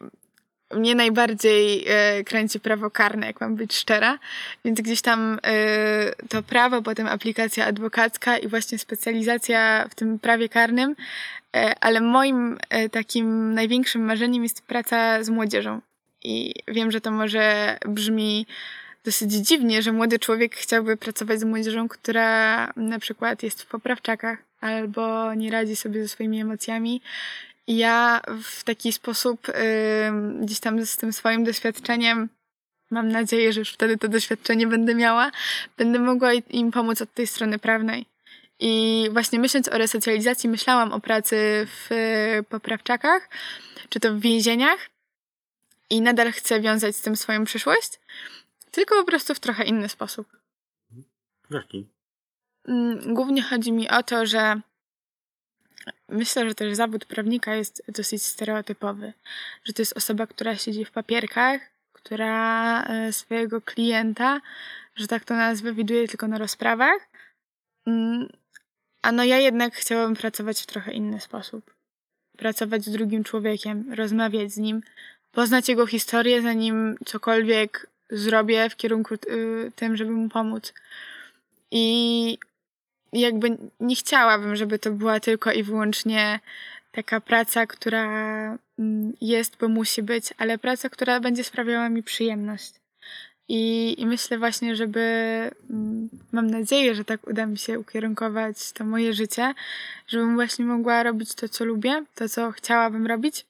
[0.73, 4.19] mnie najbardziej e, kręci prawo karne, jak mam być szczera,
[4.65, 10.49] więc gdzieś tam e, to prawo, potem aplikacja adwokacka i właśnie specjalizacja w tym prawie
[10.49, 10.95] karnym,
[11.81, 12.57] ale moim
[12.91, 15.81] takim największym marzeniem jest praca z młodzieżą.
[16.23, 18.45] I wiem, że to może brzmi
[19.05, 24.39] dosyć dziwnie, że młody człowiek chciałby pracować z młodzieżą, która na przykład jest w poprawczakach
[24.61, 27.01] albo nie radzi sobie ze swoimi emocjami.
[27.67, 29.53] I ja w taki sposób y,
[30.41, 32.29] gdzieś tam z tym swoim doświadczeniem,
[32.91, 35.31] mam nadzieję, że już wtedy to doświadczenie będę miała,
[35.77, 38.05] będę mogła im pomóc od tej strony prawnej.
[38.59, 41.89] I właśnie myśląc o resocjalizacji, myślałam o pracy w
[42.49, 43.29] poprawczakach,
[43.89, 44.89] czy to w więzieniach.
[45.89, 47.99] I nadal chcę wiązać z tym swoją przyszłość,
[48.71, 50.37] tylko po prostu w trochę inny sposób.
[51.51, 51.87] Jaki?
[52.67, 54.61] Mm, Głównie chodzi mi o to, że
[56.09, 59.13] myślę, że też zawód prawnika jest dosyć stereotypowy.
[59.63, 61.61] Że to jest osoba, która siedzi w papierkach,
[61.93, 64.41] która e, swojego klienta,
[64.95, 67.09] że tak to nazwę, widuje tylko na rozprawach.
[67.85, 68.29] Mm,
[69.01, 71.75] A no ja jednak chciałabym pracować w trochę inny sposób.
[72.37, 74.81] Pracować z drugim człowiekiem, rozmawiać z nim,
[75.31, 80.73] poznać jego historię, zanim cokolwiek zrobię w kierunku y, tym, żeby mu pomóc.
[81.71, 82.37] I
[83.13, 86.39] jakby nie chciałabym, żeby to była tylko i wyłącznie
[86.91, 88.05] taka praca, która
[88.79, 92.73] mm, jest, bo musi być, ale praca, która będzie sprawiała mi przyjemność.
[93.47, 94.99] I, i myślę właśnie, żeby,
[95.69, 99.53] mm, mam nadzieję, że tak uda mi się ukierunkować to moje życie,
[100.07, 103.45] żebym właśnie mogła robić to, co lubię, to, co chciałabym robić,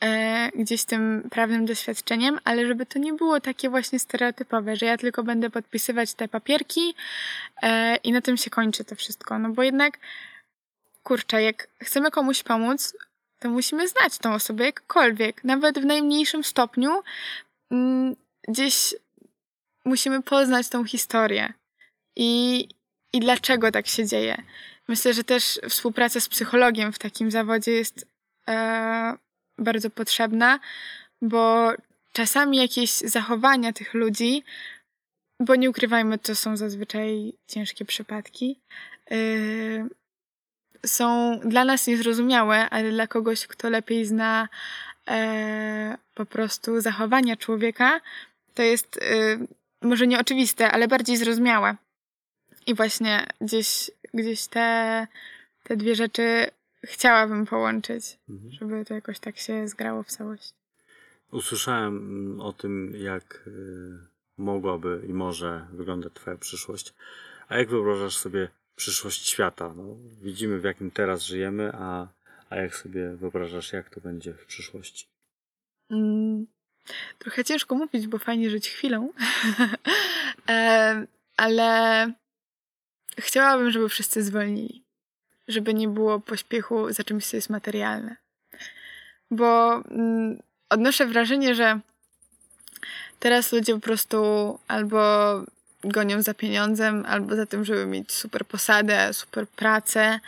[0.00, 4.96] e, gdzieś tym prawnym doświadczeniem, ale żeby to nie było takie właśnie stereotypowe, że ja
[4.96, 6.94] tylko będę podpisywać te papierki
[7.62, 9.38] e, i na tym się kończy to wszystko.
[9.38, 9.98] No bo jednak,
[11.02, 12.96] kurczę, jak chcemy komuś pomóc,
[13.38, 17.02] to musimy znać tą osobę jakkolwiek, nawet w najmniejszym stopniu.
[17.70, 18.16] Mm,
[18.48, 18.94] gdzieś
[19.84, 21.52] musimy poznać tą historię
[22.16, 22.68] i,
[23.12, 24.42] i dlaczego tak się dzieje.
[24.88, 28.06] Myślę, że też współpraca z psychologiem w takim zawodzie jest
[28.48, 29.14] e,
[29.58, 30.60] bardzo potrzebna,
[31.22, 31.72] bo
[32.12, 34.44] czasami jakieś zachowania tych ludzi,
[35.40, 38.60] bo nie ukrywajmy, to są zazwyczaj ciężkie przypadki,
[39.10, 39.88] yy,
[40.86, 44.48] są dla nas niezrozumiałe, ale dla kogoś, kto lepiej zna
[45.08, 48.00] e, po prostu zachowania człowieka,
[48.54, 49.38] to jest y,
[49.82, 51.76] może nieoczywiste, ale bardziej zrozumiałe.
[52.66, 55.06] I właśnie gdzieś, gdzieś te,
[55.62, 56.46] te dwie rzeczy
[56.84, 58.52] chciałabym połączyć, Mhm.
[58.52, 60.54] żeby to jakoś tak się zgrało w całość.
[61.32, 63.98] Usłyszałem mm, o tym, jak y,
[64.38, 66.94] mogłaby i może wyglądać Twoja przyszłość.
[67.48, 69.74] A jak wyobrażasz sobie przyszłość świata?
[69.76, 72.08] No, widzimy, w jakim teraz żyjemy, a,
[72.50, 75.06] a jak sobie wyobrażasz, jak to będzie w przyszłości?
[75.90, 76.46] Mm,
[77.18, 79.12] trochę ciężko mówić, bo fajnie żyć chwilą,
[80.46, 82.12] Em, ale
[83.18, 84.85] chciałabym, żeby wszyscy zwolnili.
[85.48, 88.16] Żeby nie było pośpiechu za czymś, co jest materialne.
[89.30, 91.80] Bo mm, odnoszę wrażenie, że
[93.20, 94.18] teraz ludzie po prostu
[94.68, 95.00] albo
[95.84, 100.20] gonią za pieniądzem, albo za tym, żeby mieć super posadę, super pracę,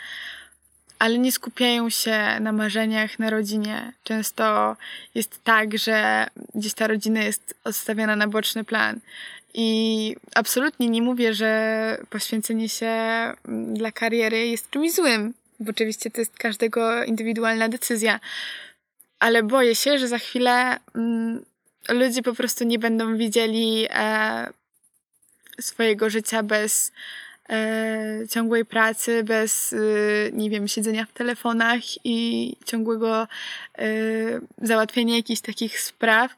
[0.99, 3.93] ale nie skupiają się na marzeniach, na rodzinie.
[4.03, 4.77] Często
[5.15, 8.99] jest tak, że gdzieś ta rodzina jest odstawiana na boczny plan.
[9.53, 16.11] I absolutnie nie mówię, że poświęcenie się mm, dla kariery jest czymś złym, bo oczywiście
[16.11, 18.19] to jest każdego indywidualna decyzja.
[19.19, 21.45] Ale boję się, że za chwilę mm,
[21.89, 24.53] ludzie po prostu nie będą widzieli e,
[25.61, 26.91] swojego życia bez
[27.49, 29.77] e, ciągłej pracy, bez, e,
[30.31, 33.27] nie wiem, siedzenia w telefonach i ciągłego
[33.77, 33.87] e,
[34.61, 36.35] załatwienia jakichś takich spraw.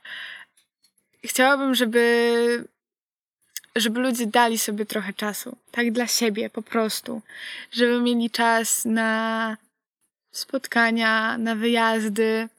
[1.23, 2.65] Chciałabym, żeby,
[3.75, 7.21] żeby ludzie dali sobie trochę czasu, tak dla siebie po prostu,
[7.71, 9.57] żeby mieli czas na
[10.31, 12.49] spotkania, na wyjazdy,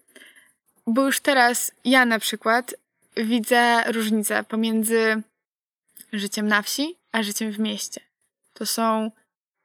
[0.87, 2.75] bo już teraz ja na przykład
[3.17, 5.23] widzę różnicę pomiędzy
[6.13, 8.01] życiem na wsi a życiem w mieście.
[8.55, 9.11] To są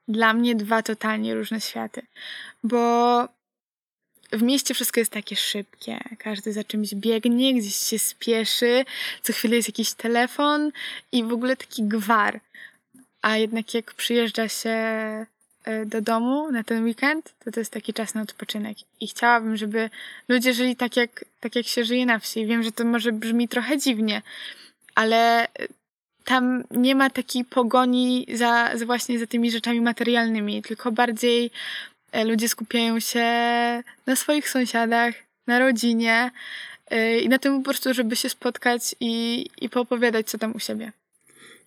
[0.07, 2.01] dla mnie dwa totalnie różne światy,
[2.63, 3.37] bo
[4.32, 6.00] w mieście wszystko jest takie szybkie.
[6.20, 8.86] Każdy za czymś biegnie, gdzieś się spieszy,
[9.22, 10.72] co chwilę jest jakiś telefon
[11.12, 12.40] i w ogóle taki gwar.
[13.22, 17.94] A jednak jak przyjeżdża się e, do domu na ten weekend, to to jest taki
[17.94, 18.78] czas na odpoczynek.
[19.02, 19.90] I chciałabym, żeby
[20.28, 22.46] ludzie żyli tak jak, tak jak się żyje na wsi.
[22.46, 24.22] Wiem, że to może brzmi trochę dziwnie,
[24.96, 25.48] ale
[26.28, 31.50] tam nie ma takiej pogoni za, za właśnie za tymi rzeczami materialnymi, tylko bardziej e,
[32.13, 33.24] ludzie skupiają się
[34.06, 35.13] na swoich sąsiadach,
[35.48, 36.32] na rodzinie
[36.88, 40.60] e, i na tym po prostu, żeby się spotkać i, i poopowiadać, co tam u
[40.60, 40.91] siebie.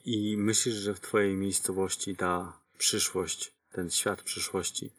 [0.07, 4.91] I myślisz, że w twojej miejscowości ta przyszłość, ten świat przyszłości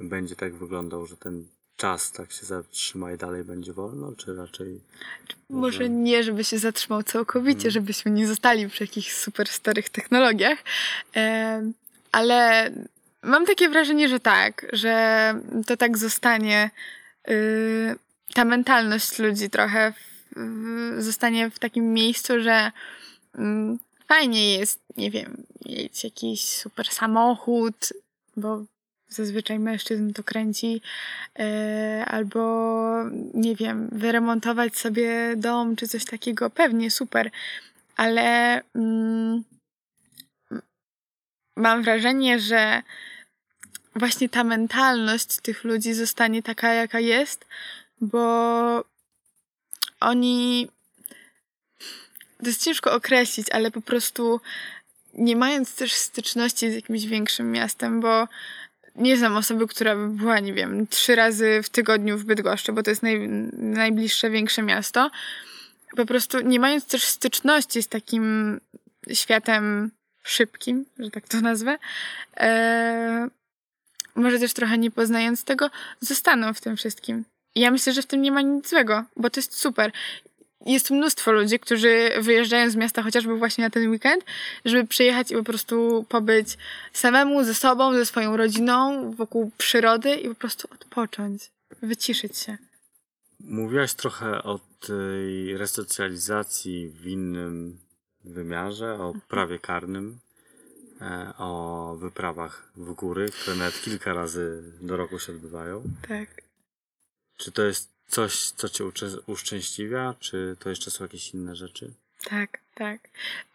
[0.00, 4.80] będzie tak wyglądał, że ten czas tak się zatrzyma i dalej będzie wolno, czy raczej...
[5.50, 7.70] Może nie, żeby się zatrzymał całkowicie, Mm.
[7.70, 10.58] żebyśmy nie zostali przy jakichś super starych technologiach,
[11.12, 11.74] em,
[12.12, 12.70] ale
[13.22, 15.34] mam takie wrażenie, że tak, że
[15.66, 16.70] to tak zostanie.
[17.30, 17.96] y,
[18.34, 19.92] Ta mentalność ludzi trochę
[20.36, 22.72] w, zostanie w takim miejscu, że
[23.34, 23.78] mm,
[24.08, 27.92] fajnie jest, nie wiem, mieć jakiś super samochód,
[28.36, 28.64] bo
[29.08, 30.80] zazwyczaj mężczyzn to kręci,
[31.38, 32.40] e, albo
[33.34, 37.30] nie wiem, wyremontować sobie dom czy coś takiego, pewnie super,
[37.96, 39.44] ale mm,
[41.58, 42.82] mam wrażenie, że
[43.96, 47.46] właśnie ta mentalność tych ludzi zostanie taka, jaka jest,
[48.00, 48.84] bo
[50.00, 50.68] oni.
[52.38, 54.40] To jest ciężko określić, ale po prostu
[55.14, 58.28] nie mając też styczności z jakimś większym miastem, bo
[58.94, 62.82] nie znam osoby, która by była, nie wiem, trzy razy w tygodniu w Bydgoszczy, bo
[62.82, 65.10] to jest naj, najbliższe większe miasto.
[65.96, 68.60] Po prostu nie mając też styczności z takim
[69.12, 69.90] światem
[70.30, 71.78] szybkim, że tak to nazwę,
[72.36, 73.28] e,
[74.14, 77.24] może też trochę nie poznając tego, zostaną w tym wszystkim.
[77.54, 79.92] Ja myślę, że w tym nie ma nic złego, bo to jest super.
[80.66, 84.24] Jest mnóstwo ludzi, którzy wyjeżdżają z miasta chociażby właśnie na ten weekend,
[84.64, 86.58] żeby przyjechać i po prostu pobyć
[86.92, 91.50] samemu, ze sobą, ze swoją rodziną, wokół przyrody i po prostu odpocząć,
[91.82, 92.56] wyciszyć się.
[93.40, 97.78] Mówiłaś trochę o tej resocjalizacji w innym
[98.32, 100.18] wymiarze, o prawie karnym,
[101.00, 105.82] e, o wyprawach w góry, które nawet kilka razy do roku się odbywają.
[106.08, 106.28] Tak.
[107.36, 108.84] Czy to jest coś, co cię
[109.26, 111.92] uszczęśliwia, czy to jeszcze są jakieś inne rzeczy?
[112.24, 113.00] Tak, tak.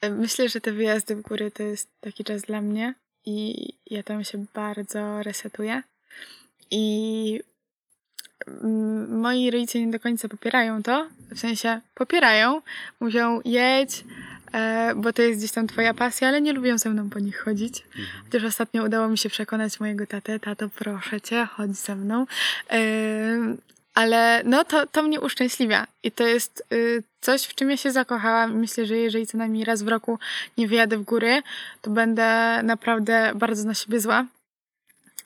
[0.01, 2.93] E, Myślę, że te wyjazdy w góry to jest taki czas dla mnie
[3.25, 5.83] i ja tam się bardzo resetuję.
[6.71, 7.39] I
[8.47, 12.61] mm, moi rodzice nie do końca popierają to, w sensie popierają,
[12.99, 14.03] mówią jedź,
[14.95, 17.83] bo to jest gdzieś tam twoja pasja, ale nie lubią ze mną po nich chodzić.
[18.23, 22.25] Chociaż ostatnio udało mi się przekonać mojego tatę, tato proszę cię, chodź ze mną.
[22.73, 23.57] Ym,
[23.93, 27.91] ale no to, to mnie uszczęśliwia i to jest y, coś, w czym ja się
[27.91, 30.19] zakochałam myślę, że jeżeli co najmniej raz w roku
[30.57, 31.41] nie wyjadę w góry,
[31.81, 34.25] to będę naprawdę bardzo na siebie zła.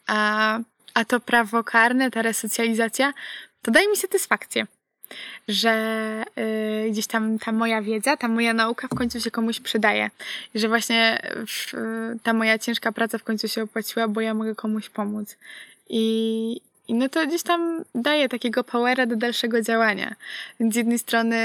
[0.07, 0.59] A,
[0.93, 3.13] a to prawo karne, ta resocjalizacja,
[3.61, 4.67] to daje mi satysfakcję,
[5.47, 6.23] że
[6.85, 10.09] y, gdzieś tam ta moja wiedza, ta moja nauka w końcu się komuś przydaje.
[10.55, 11.73] Że właśnie w,
[12.23, 15.37] ta moja ciężka praca w końcu się opłaciła, bo ja mogę komuś pomóc.
[15.89, 20.15] I, i no to gdzieś tam daje takiego powera do dalszego działania.
[20.59, 21.37] Więc z jednej strony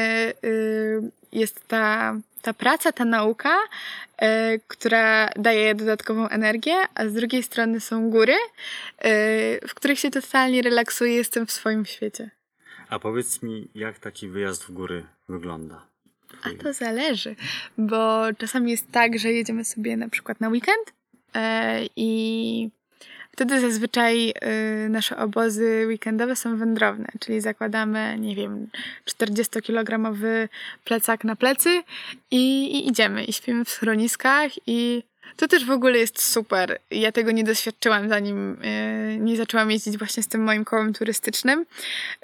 [0.44, 3.58] y, jest ta, ta praca, ta nauka,
[4.22, 4.26] y,
[4.68, 8.38] która daje dodatkową energię, a z drugiej strony są góry, y,
[9.68, 12.30] w których się totalnie relaksuję, jestem w swoim świecie.
[12.92, 15.86] A powiedz mi, jak taki wyjazd w góry wygląda?
[16.42, 17.36] A to zależy,
[17.78, 20.92] bo czasami jest tak, że jedziemy sobie na przykład na weekend
[21.34, 22.70] e, i
[23.30, 28.68] wtedy zazwyczaj e, nasze obozy weekendowe są wędrowne, czyli zakładamy, nie wiem,
[29.06, 30.48] 40-kilogramowy
[30.84, 31.82] plecak na plecy
[32.30, 35.02] i, i idziemy i śpimy w schroniskach i
[35.36, 36.78] to też w ogóle jest super.
[36.90, 41.66] Ja tego nie doświadczyłam, zanim e, nie zaczęłam jeździć właśnie z tym moim kołem turystycznym,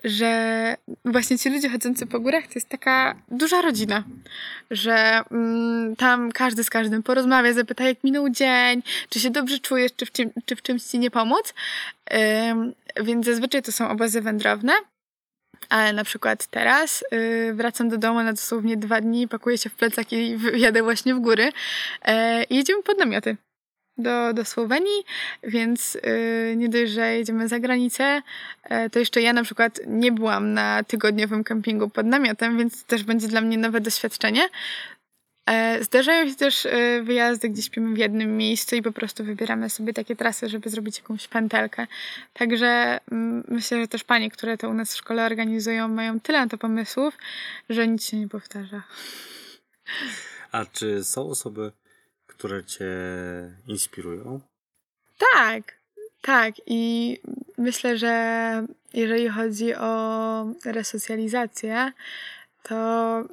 [0.04, 4.04] że właśnie ci ludzie chodzący po górach to jest taka duża rodzina,
[4.70, 9.92] że mm, tam każdy z każdym porozmawia, zapyta jak minął dzień, czy się dobrze czujesz,
[9.96, 11.54] czy w, czym, czy w czymś ci nie pomóc.
[13.02, 14.72] Więc zazwyczaj to są obozy wędrowne.
[15.68, 19.74] Ale na przykład teraz y, wracam do domu na dosłownie dwa dni, pakuję się w
[19.74, 21.52] plecak i jadę właśnie w góry.
[22.02, 23.36] E, i jedziemy pod namioty
[23.98, 25.04] do, do Słowenii,
[25.42, 28.22] więc y, nie dość, że jedziemy za granicę,
[28.62, 33.04] e, to jeszcze ja na przykład nie byłam na tygodniowym kempingu pod namiotem, więc też
[33.04, 34.48] będzie dla mnie nowe doświadczenie.
[35.48, 39.70] E, Zdarzają się też e, wyjazdy, gdzie śpimy w jednym miejscu i po prostu wybieramy
[39.70, 41.86] sobie takie trasy, żeby zrobić jakąś pętelkę.
[42.32, 46.40] Także mm, myślę, że też panie, które to u nas w szkole organizują, mają tyle
[46.40, 47.18] na to pomysłów,
[47.68, 48.82] że nic się nie powtarza.
[50.52, 51.72] A czy są osoby,
[52.26, 52.86] które cię
[53.66, 54.40] inspirują?
[55.34, 55.74] Tak,
[56.22, 56.54] tak.
[56.66, 57.16] I
[57.58, 61.92] myślę, że jeżeli chodzi o resocjalizację,
[62.62, 62.76] to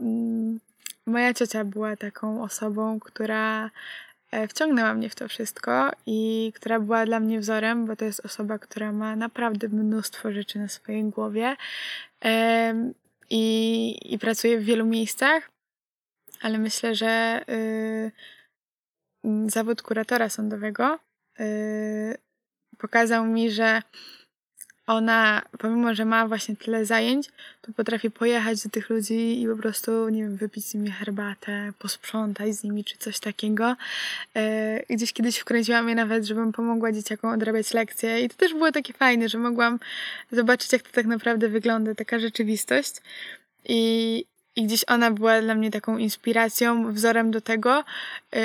[0.02, 0.60] mm,
[1.06, 3.72] moja ciocia była taką osobą, która
[4.32, 8.26] e, wciągnęła mnie w to wszystko i która była dla mnie wzorem, bo to jest
[8.26, 11.56] osoba, która ma naprawdę mnóstwo rzeczy na swojej głowie
[13.30, 15.52] i, i pracuje w wielu miejscach,
[16.42, 18.12] ale myślę, że y,
[19.48, 21.00] zawód kuratora sądowego
[21.40, 22.18] y,
[22.78, 23.82] pokazał mi, że
[24.88, 27.30] ona, pomimo że ma właśnie tyle zajęć,
[27.62, 31.72] to potrafi pojechać do tych ludzi i po prostu, nie wiem, wypić z nimi herbatę,
[31.80, 33.76] posprzątać z nimi czy coś takiego.
[34.36, 38.72] E, Gdzieś kiedyś wkręciłam je nawet, żebym pomogła dzieciakom odrabiać lekcje i to też było
[38.72, 39.80] takie fajne, że mogłam
[40.32, 42.94] zobaczyć, jak to tak naprawdę wygląda, taka rzeczywistość.
[43.66, 44.26] I,
[44.56, 47.84] i gdzieś ona była dla mnie taką inspiracją, wzorem do tego,
[48.34, 48.40] yy,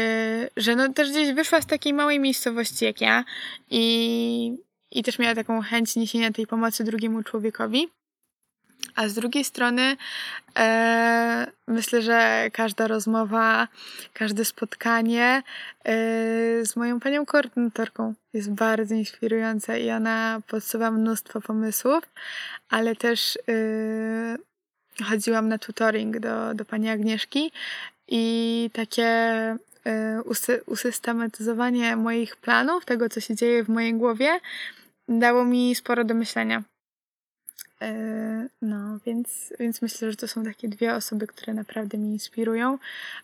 [0.57, 3.25] że no też gdzieś wyszła z takiej małej miejscowości jak ja
[3.71, 4.57] i,
[4.91, 7.89] i też miała taką chęć niesienia tej pomocy drugiemu człowiekowi.
[8.95, 9.97] A z drugiej strony
[10.59, 13.69] e, myślę, że każda rozmowa,
[14.13, 15.43] każde spotkanie
[15.85, 15.93] e,
[16.67, 22.05] z moją panią koordynatorką jest bardzo inspirujące i ona podsuwa mnóstwo pomysłów,
[22.69, 27.53] ale też e, chodziłam na tutoring do, do pani Agnieszki
[28.09, 29.07] i takie
[29.85, 34.41] e, usy, usystematyzowanie moich planów, tego co się dzieje w mojej głowie,
[35.19, 36.63] dało mi sporo do myślenia.
[37.81, 42.79] E, No, więc, więc myślę, że to są takie dwie osoby, które naprawdę mnie inspirują.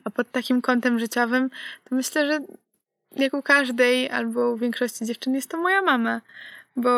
[0.04, 1.50] A pod takim kątem życiowym,
[1.84, 2.40] to myślę, że
[3.16, 6.20] jak u każdej albo u większości dziewczyn jest to moja mama,
[6.76, 6.90] bo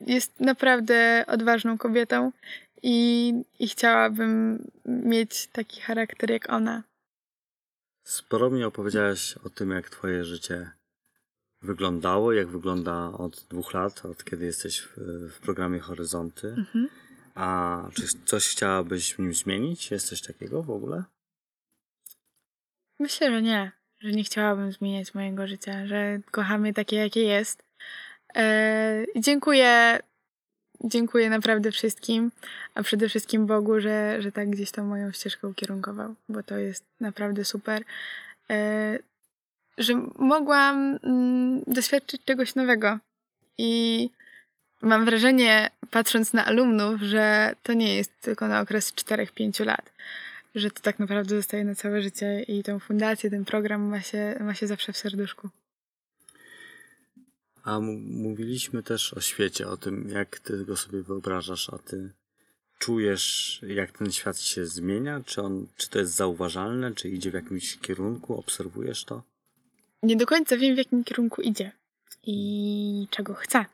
[0.00, 2.32] jest naprawdę odważną kobietą
[2.82, 6.82] i, i chciałabym mieć taki charakter jak ona.
[8.04, 10.70] Sporo mi opowiedziałeś o tym, jak twoje życie
[11.62, 14.96] wyglądało, jak wygląda od dwóch lat, od kiedy jesteś w,
[15.30, 16.48] w programie Horyzonty.
[16.48, 16.88] Mhm.
[17.34, 19.90] A czy coś chciałabyś w nim zmienić?
[19.90, 21.04] Jest coś takiego w ogóle?
[22.98, 27.62] Myślę, że nie, że nie chciałabym zmieniać mojego życia, że kocham je takie, jakie jest.
[28.36, 29.98] E, dziękuję,
[30.84, 32.32] dziękuję naprawdę wszystkim,
[32.74, 36.84] a przede wszystkim Bogu, że, że tak gdzieś tą moją ścieżkę ukierunkował, bo to jest
[37.00, 37.82] naprawdę super.
[38.50, 38.98] E,
[39.80, 42.98] że mogłam mm, doświadczyć czegoś nowego
[43.58, 44.10] i
[44.82, 49.92] mam wrażenie, patrząc na alumnów, że to nie jest tylko na okres 4-5 lat,
[50.54, 54.36] że to tak naprawdę zostaje na całe życie i tą fundację, ten program ma się,
[54.40, 55.48] ma się zawsze w serduszku.
[57.64, 62.10] A mówiliśmy też o świecie, o tym, jak ty go sobie wyobrażasz, a ty
[62.78, 65.20] czujesz, jak ten świat się zmienia?
[65.26, 68.38] Czy, on, czy to jest zauważalne, czy idzie w jakimś kierunku?
[68.38, 69.22] Obserwujesz to?
[70.02, 71.72] Nie do końca wiem, w jakim kierunku idzie
[72.26, 73.64] i czego chce,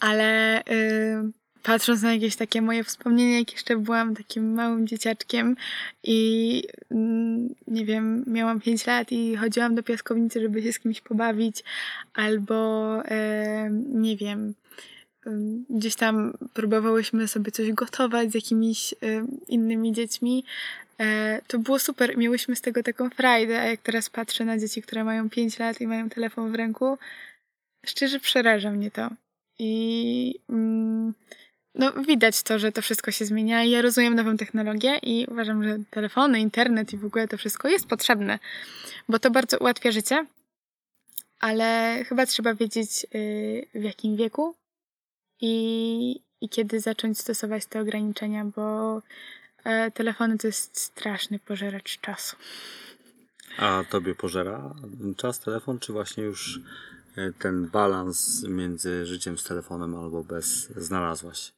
[0.00, 5.56] ale y, patrząc na jakieś takie moje wspomnienia, jak jeszcze byłam takim małym dzieciaczkiem
[6.02, 11.00] i mm, nie wiem, miałam 5 lat i chodziłam do piaskownicy, żeby się z kimś
[11.00, 11.64] pobawić,
[12.14, 14.54] albo e, nie wiem,
[15.26, 20.44] ym, gdzieś tam próbowałyśmy sobie coś gotować z jakimiś ym, innymi dziećmi.
[21.00, 24.82] E, to było super, miałyśmy z tego taką frajdę, a jak teraz patrzę na dzieci,
[24.82, 26.98] które mają 5 lat i mają telefon w ręku,
[27.86, 29.10] szczerze przeraża mnie to.
[29.58, 31.14] I mm,
[31.74, 33.64] no, widać to, że to wszystko się zmienia.
[33.64, 37.86] Ja rozumiem nową technologię i uważam, że telefony, internet i w ogóle to wszystko jest
[37.86, 38.38] potrzebne,
[39.08, 40.26] bo to bardzo ułatwia życie,
[41.40, 44.54] ale chyba trzeba wiedzieć y, w jakim wieku
[45.40, 49.02] i, i kiedy zacząć stosować te ograniczenia, bo
[49.66, 52.36] e, telefony to jest straszny pożeracz czasu.
[53.58, 54.74] A tobie pożera
[55.16, 56.60] czas telefon, czy właśnie już
[57.16, 61.52] e, ten balans między życiem z telefonem albo bez znalazłaś?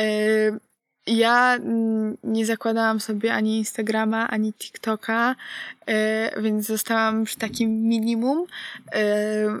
[0.00, 0.60] Y,
[1.06, 1.58] Ja
[2.24, 5.36] nie zakładałam sobie ani Instagrama, ani TikToka,
[6.36, 8.98] y, więc zostałam przy takim minimum, y,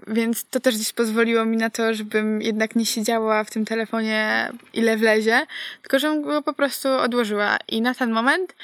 [0.06, 4.50] więc to też gdzieś pozwoliło mi na to, żebym jednak nie siedziała w tym telefonie
[4.74, 5.46] ile wlezie,
[5.82, 7.58] tylko żebym go po prostu odłożyła.
[7.68, 8.54] I na ten moment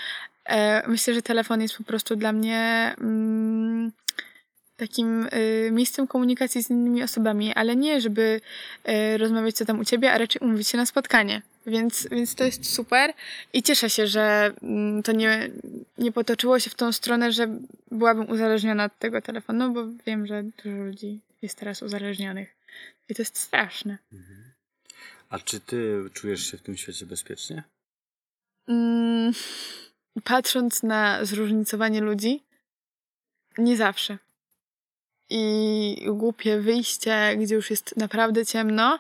[0.44, 3.92] e, myślę, że telefon jest po prostu dla mnie mm,
[4.76, 5.28] takim
[5.70, 8.40] miejscem komunikacji z innymi osobami, ale nie, żeby
[9.16, 11.42] rozmawiać co tam u ciebie, a raczej umówić się na spotkanie.
[11.66, 13.12] Więc, więc to jest super
[13.52, 15.50] i cieszę się, że mm, to nie,
[15.98, 17.58] nie potoczyło się w tą stronę, że
[17.90, 22.54] byłabym uzależniona od tego telefonu, bo wiem, że dużo ludzi jest teraz uzależnionych.
[23.08, 23.98] I to jest straszne.
[25.28, 27.62] A czy ty czujesz się w tym świecie bezpiecznie?
[28.68, 29.32] Mm,
[30.24, 32.42] patrząc na zróżnicowanie ludzi,
[33.58, 34.18] nie zawsze.
[35.30, 38.98] I głupie wyjście, gdzie już jest naprawdę ciemno,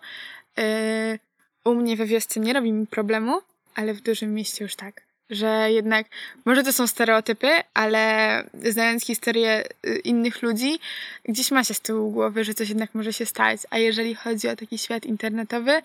[0.56, 1.18] yy,
[1.64, 3.40] u mnie we wiosce nie robi mi problemu,
[3.74, 5.02] ale w dużym mieście już tak.
[5.30, 6.06] że jednak
[6.44, 10.78] może to są stereotypy, ale znając historię y, innych ludzi,
[11.24, 13.60] gdzieś ma się z tyłu głowy, że coś jednak może się stać.
[13.70, 15.82] A jeżeli chodzi o taki świat internetowy,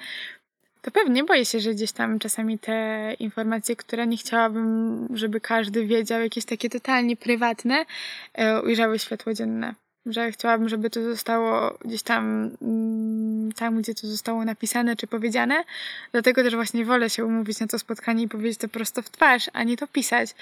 [0.81, 5.85] to pewnie boję się, że gdzieś tam czasami te informacje, które nie chciałabym, żeby każdy
[5.85, 7.85] wiedział, jakieś takie totalnie prywatne,
[8.33, 9.75] e, ujrzały światło dzienne.
[10.09, 15.63] Że chciałabym, żeby to zostało gdzieś tam, mm, tam, gdzie to zostało napisane czy powiedziane.
[16.11, 19.49] Dlatego też właśnie wolę się umówić na to spotkanie i powiedzieć to prosto w twarz,
[19.53, 20.35] a nie to pisać.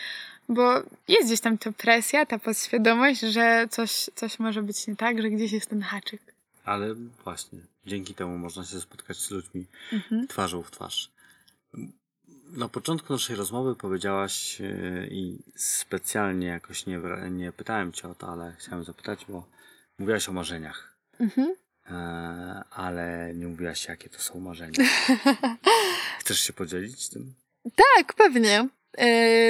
[0.50, 0.74] Bo
[1.08, 5.30] jest gdzieś tam ta presja, ta podświadomość, że coś, coś może być nie tak, że
[5.30, 6.22] gdzieś jest ten haczyk.
[6.66, 10.28] Ale właśnie, dzięki temu można się spotkać z ludźmi Mhm.
[10.28, 11.10] twarzą w twarz.
[12.56, 17.00] Na początku naszej rozmowy powiedziałaś yy, i specjalnie jakoś nie,
[17.32, 19.48] nie pytałem cię o to, ale chciałem zapytać, bo
[20.00, 21.56] mówiłaś o marzeniach, Mhm.
[21.90, 24.74] e, ale nie mówiłaś jakie to są marzenia.
[26.20, 27.34] Chcesz się podzielić tym?
[27.76, 28.68] Tak, pewnie.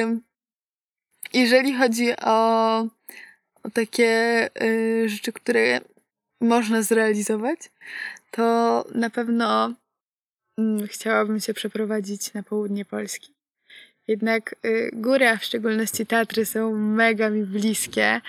[0.02, 0.22] Ym,
[1.34, 2.78] Jeżeli chodzi o,
[3.64, 4.50] o takie
[5.06, 5.82] rzeczy, które
[6.42, 7.60] można zrealizować,
[8.32, 9.74] to na pewno
[10.88, 13.34] chciałabym się przeprowadzić na południe Polski.
[14.08, 18.22] Jednak y, góry, a w szczególności Tatry są mega mi bliskie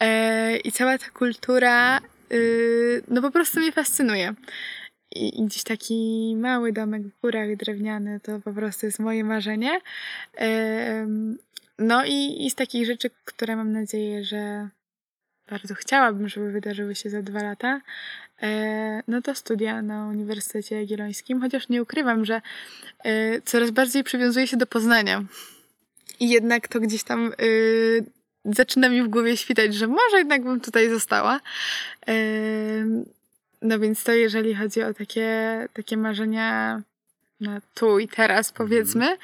[0.00, 2.00] e, i cała ta kultura
[2.32, 4.34] y, no po prostu mnie fascynuje.
[5.14, 9.80] I, I gdzieś taki mały domek w górach drewniany to po prostu jest moje marzenie.
[10.34, 11.38] Em,
[11.78, 14.68] No i, i z takich rzeczy, które mam nadzieję, że
[15.50, 17.80] bardzo chciałabym, żeby wydarzyły się za dwa lata,
[18.42, 22.42] e, no to studia na Uniwersytecie Jagiellońskim, chociaż nie ukrywam, że
[23.04, 25.24] e, coraz bardziej przywiązuję się do Poznania.
[26.20, 28.04] I jednak to gdzieś tam y,
[28.44, 31.40] zaczyna mi w głowie świtać, że może jednak bym tutaj została.
[33.62, 35.28] No więc to jeżeli chodzi o takie,
[35.72, 36.82] takie marzenia
[37.40, 39.16] na tu i teraz powiedzmy.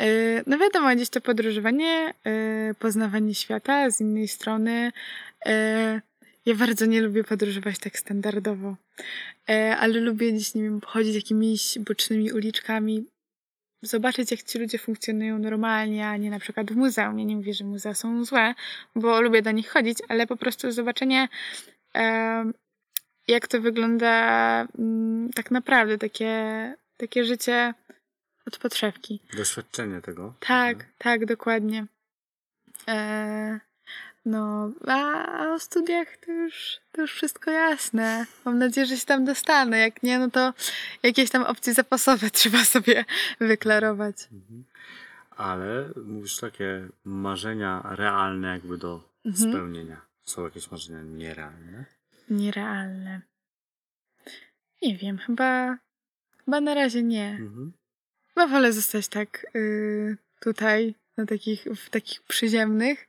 [0.00, 4.92] Yy, No wiadomo, gdzieś to podróżowanie, yy, poznawanie świata z innej strony.
[5.46, 5.52] Yy,
[6.46, 8.76] Ja bardzo nie lubię podróżować tak standardowo,
[9.78, 13.06] ale lubię gdzieś, nie wiem, chodzić jakimiś bocznymi uliczkami,
[13.82, 17.18] zobaczyć jak ci ludzie funkcjonują normalnie, a nie na przykład w muzeum.
[17.18, 18.54] Ja nie mówię, że muzea są złe,
[18.94, 21.28] bo lubię do nich chodzić, ale po prostu zobaczenie
[23.28, 24.12] jak to wygląda
[24.78, 27.74] mm, tak naprawdę, takie, takie życie
[28.46, 29.20] od podszewki.
[29.36, 30.34] Doświadczenie tego.
[30.40, 31.86] Tak, tak, dokładnie.
[32.88, 33.60] E,
[34.24, 38.26] no, a, a o studiach to już, to już wszystko jasne.
[38.44, 39.78] Mam nadzieję, że się tam dostanę.
[39.78, 40.54] Jak nie, no to
[41.02, 43.04] jakieś tam opcje zapasowe trzeba sobie
[43.40, 44.16] wyklarować.
[44.32, 44.64] Mhm.
[45.30, 49.50] Ale mówisz takie marzenia realne jakby do Mhm.
[49.52, 50.00] spełnienia.
[50.24, 51.84] Są jakieś marzenia nierealne?
[52.30, 53.20] Nierealne.
[54.82, 55.78] Nie wiem, chyba,
[56.44, 57.28] chyba na razie nie.
[57.30, 57.72] Mhm.
[58.36, 63.08] Chyba wolę zostać tak y, tutaj, na takich, w takich przyziemnych,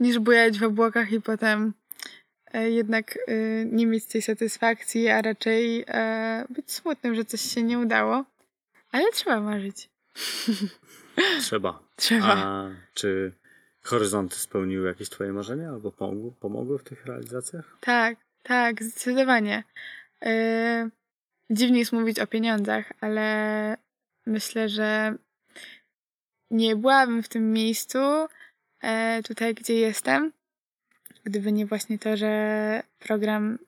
[0.00, 1.72] niż bujać w obłokach i potem
[2.52, 7.62] e, jednak y, nie mieć tej satysfakcji, a raczej e, być smutnym, że coś się
[7.62, 8.24] nie udało.
[8.92, 9.90] Ale trzeba marzyć.
[11.40, 11.82] Trzeba.
[11.96, 12.36] Trzeba.
[12.36, 13.32] A czy
[13.82, 17.76] horyzonty spełniły jakieś twoje marzenia albo pomogły, pomogły w tych realizacjach?
[17.80, 19.64] Tak, tak, zdecydowanie.
[20.22, 20.30] Yy,
[21.50, 23.76] dziwnie jest mówić o pieniądzach, ale
[24.28, 25.14] myślę, że
[26.50, 27.98] nie byłabym w tym miejscu,
[28.80, 30.32] e, tutaj gdzie jestem,
[31.24, 33.58] gdyby nie właśnie to, że program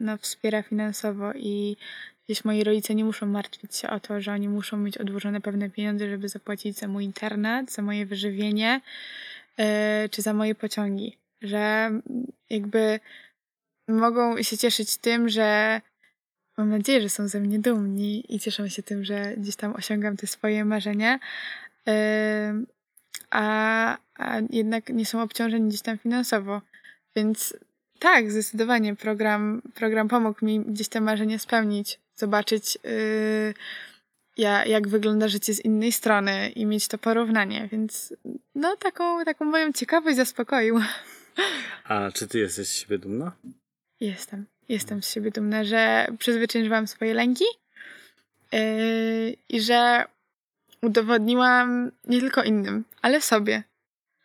[0.00, 1.76] no, wspiera finansowo i
[2.24, 5.70] gdzieś moi rodzice nie muszą martwić się o to, że oni muszą mieć odłożone pewne
[5.70, 8.80] pieniądze, żeby zapłacić za mój internat, za moje wyżywienie
[9.58, 11.16] e, czy za moje pociągi.
[11.42, 11.90] Że
[12.50, 13.00] jakby
[13.88, 15.80] mogą się cieszyć tym, że
[16.56, 20.16] mam nadzieję, że są ze mnie dumni i cieszą się tym, że gdzieś tam osiągam
[20.16, 21.18] te swoje marzenia,
[23.30, 26.62] a, a jednak nie są obciążeni gdzieś tam finansowo.
[27.16, 27.56] Więc
[27.98, 33.54] tak, zdecydowanie program, program pomógł mi gdzieś te marzenia spełnić, zobaczyć yy,
[34.36, 38.14] ja, jak wygląda życie z innej strony i mieć to porównanie, więc
[38.54, 40.80] no taką, taką moją ciekawość zaspokoił.
[41.84, 43.32] A czy ty jesteś z siebie dumna?
[44.00, 44.46] Jestem.
[44.68, 47.44] Jestem z siebie dumna, że przezwyciężyłam swoje lęki
[48.52, 48.60] yy,
[49.48, 50.04] i że
[50.82, 53.62] udowodniłam nie tylko innym, ale sobie,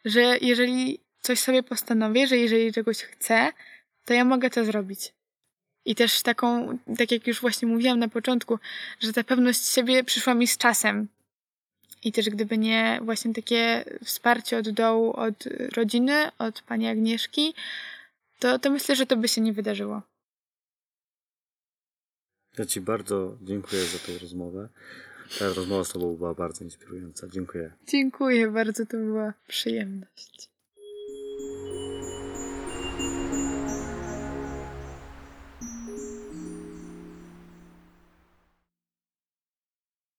[0.05, 3.51] że jeżeli coś sobie postanowię, że jeżeli czegoś chcę,
[4.05, 5.13] to ja mogę to zrobić.
[5.85, 8.59] I też taką, tak jak już właśnie mówiłam na początku,
[8.99, 11.07] że ta pewność siebie przyszła mi z czasem.
[12.03, 15.43] I też gdyby nie właśnie takie wsparcie od dołu, od
[15.75, 17.53] rodziny, od pani Agnieszki,
[18.39, 20.01] to, to myślę, że to by się nie wydarzyło.
[22.57, 24.69] Ja ci bardzo dziękuję za tę rozmowę.
[25.39, 27.27] Ta rozmowa z Tobą była bardzo inspirująca.
[27.27, 27.73] Dziękuję.
[27.87, 30.50] Dziękuję bardzo, to była przyjemność.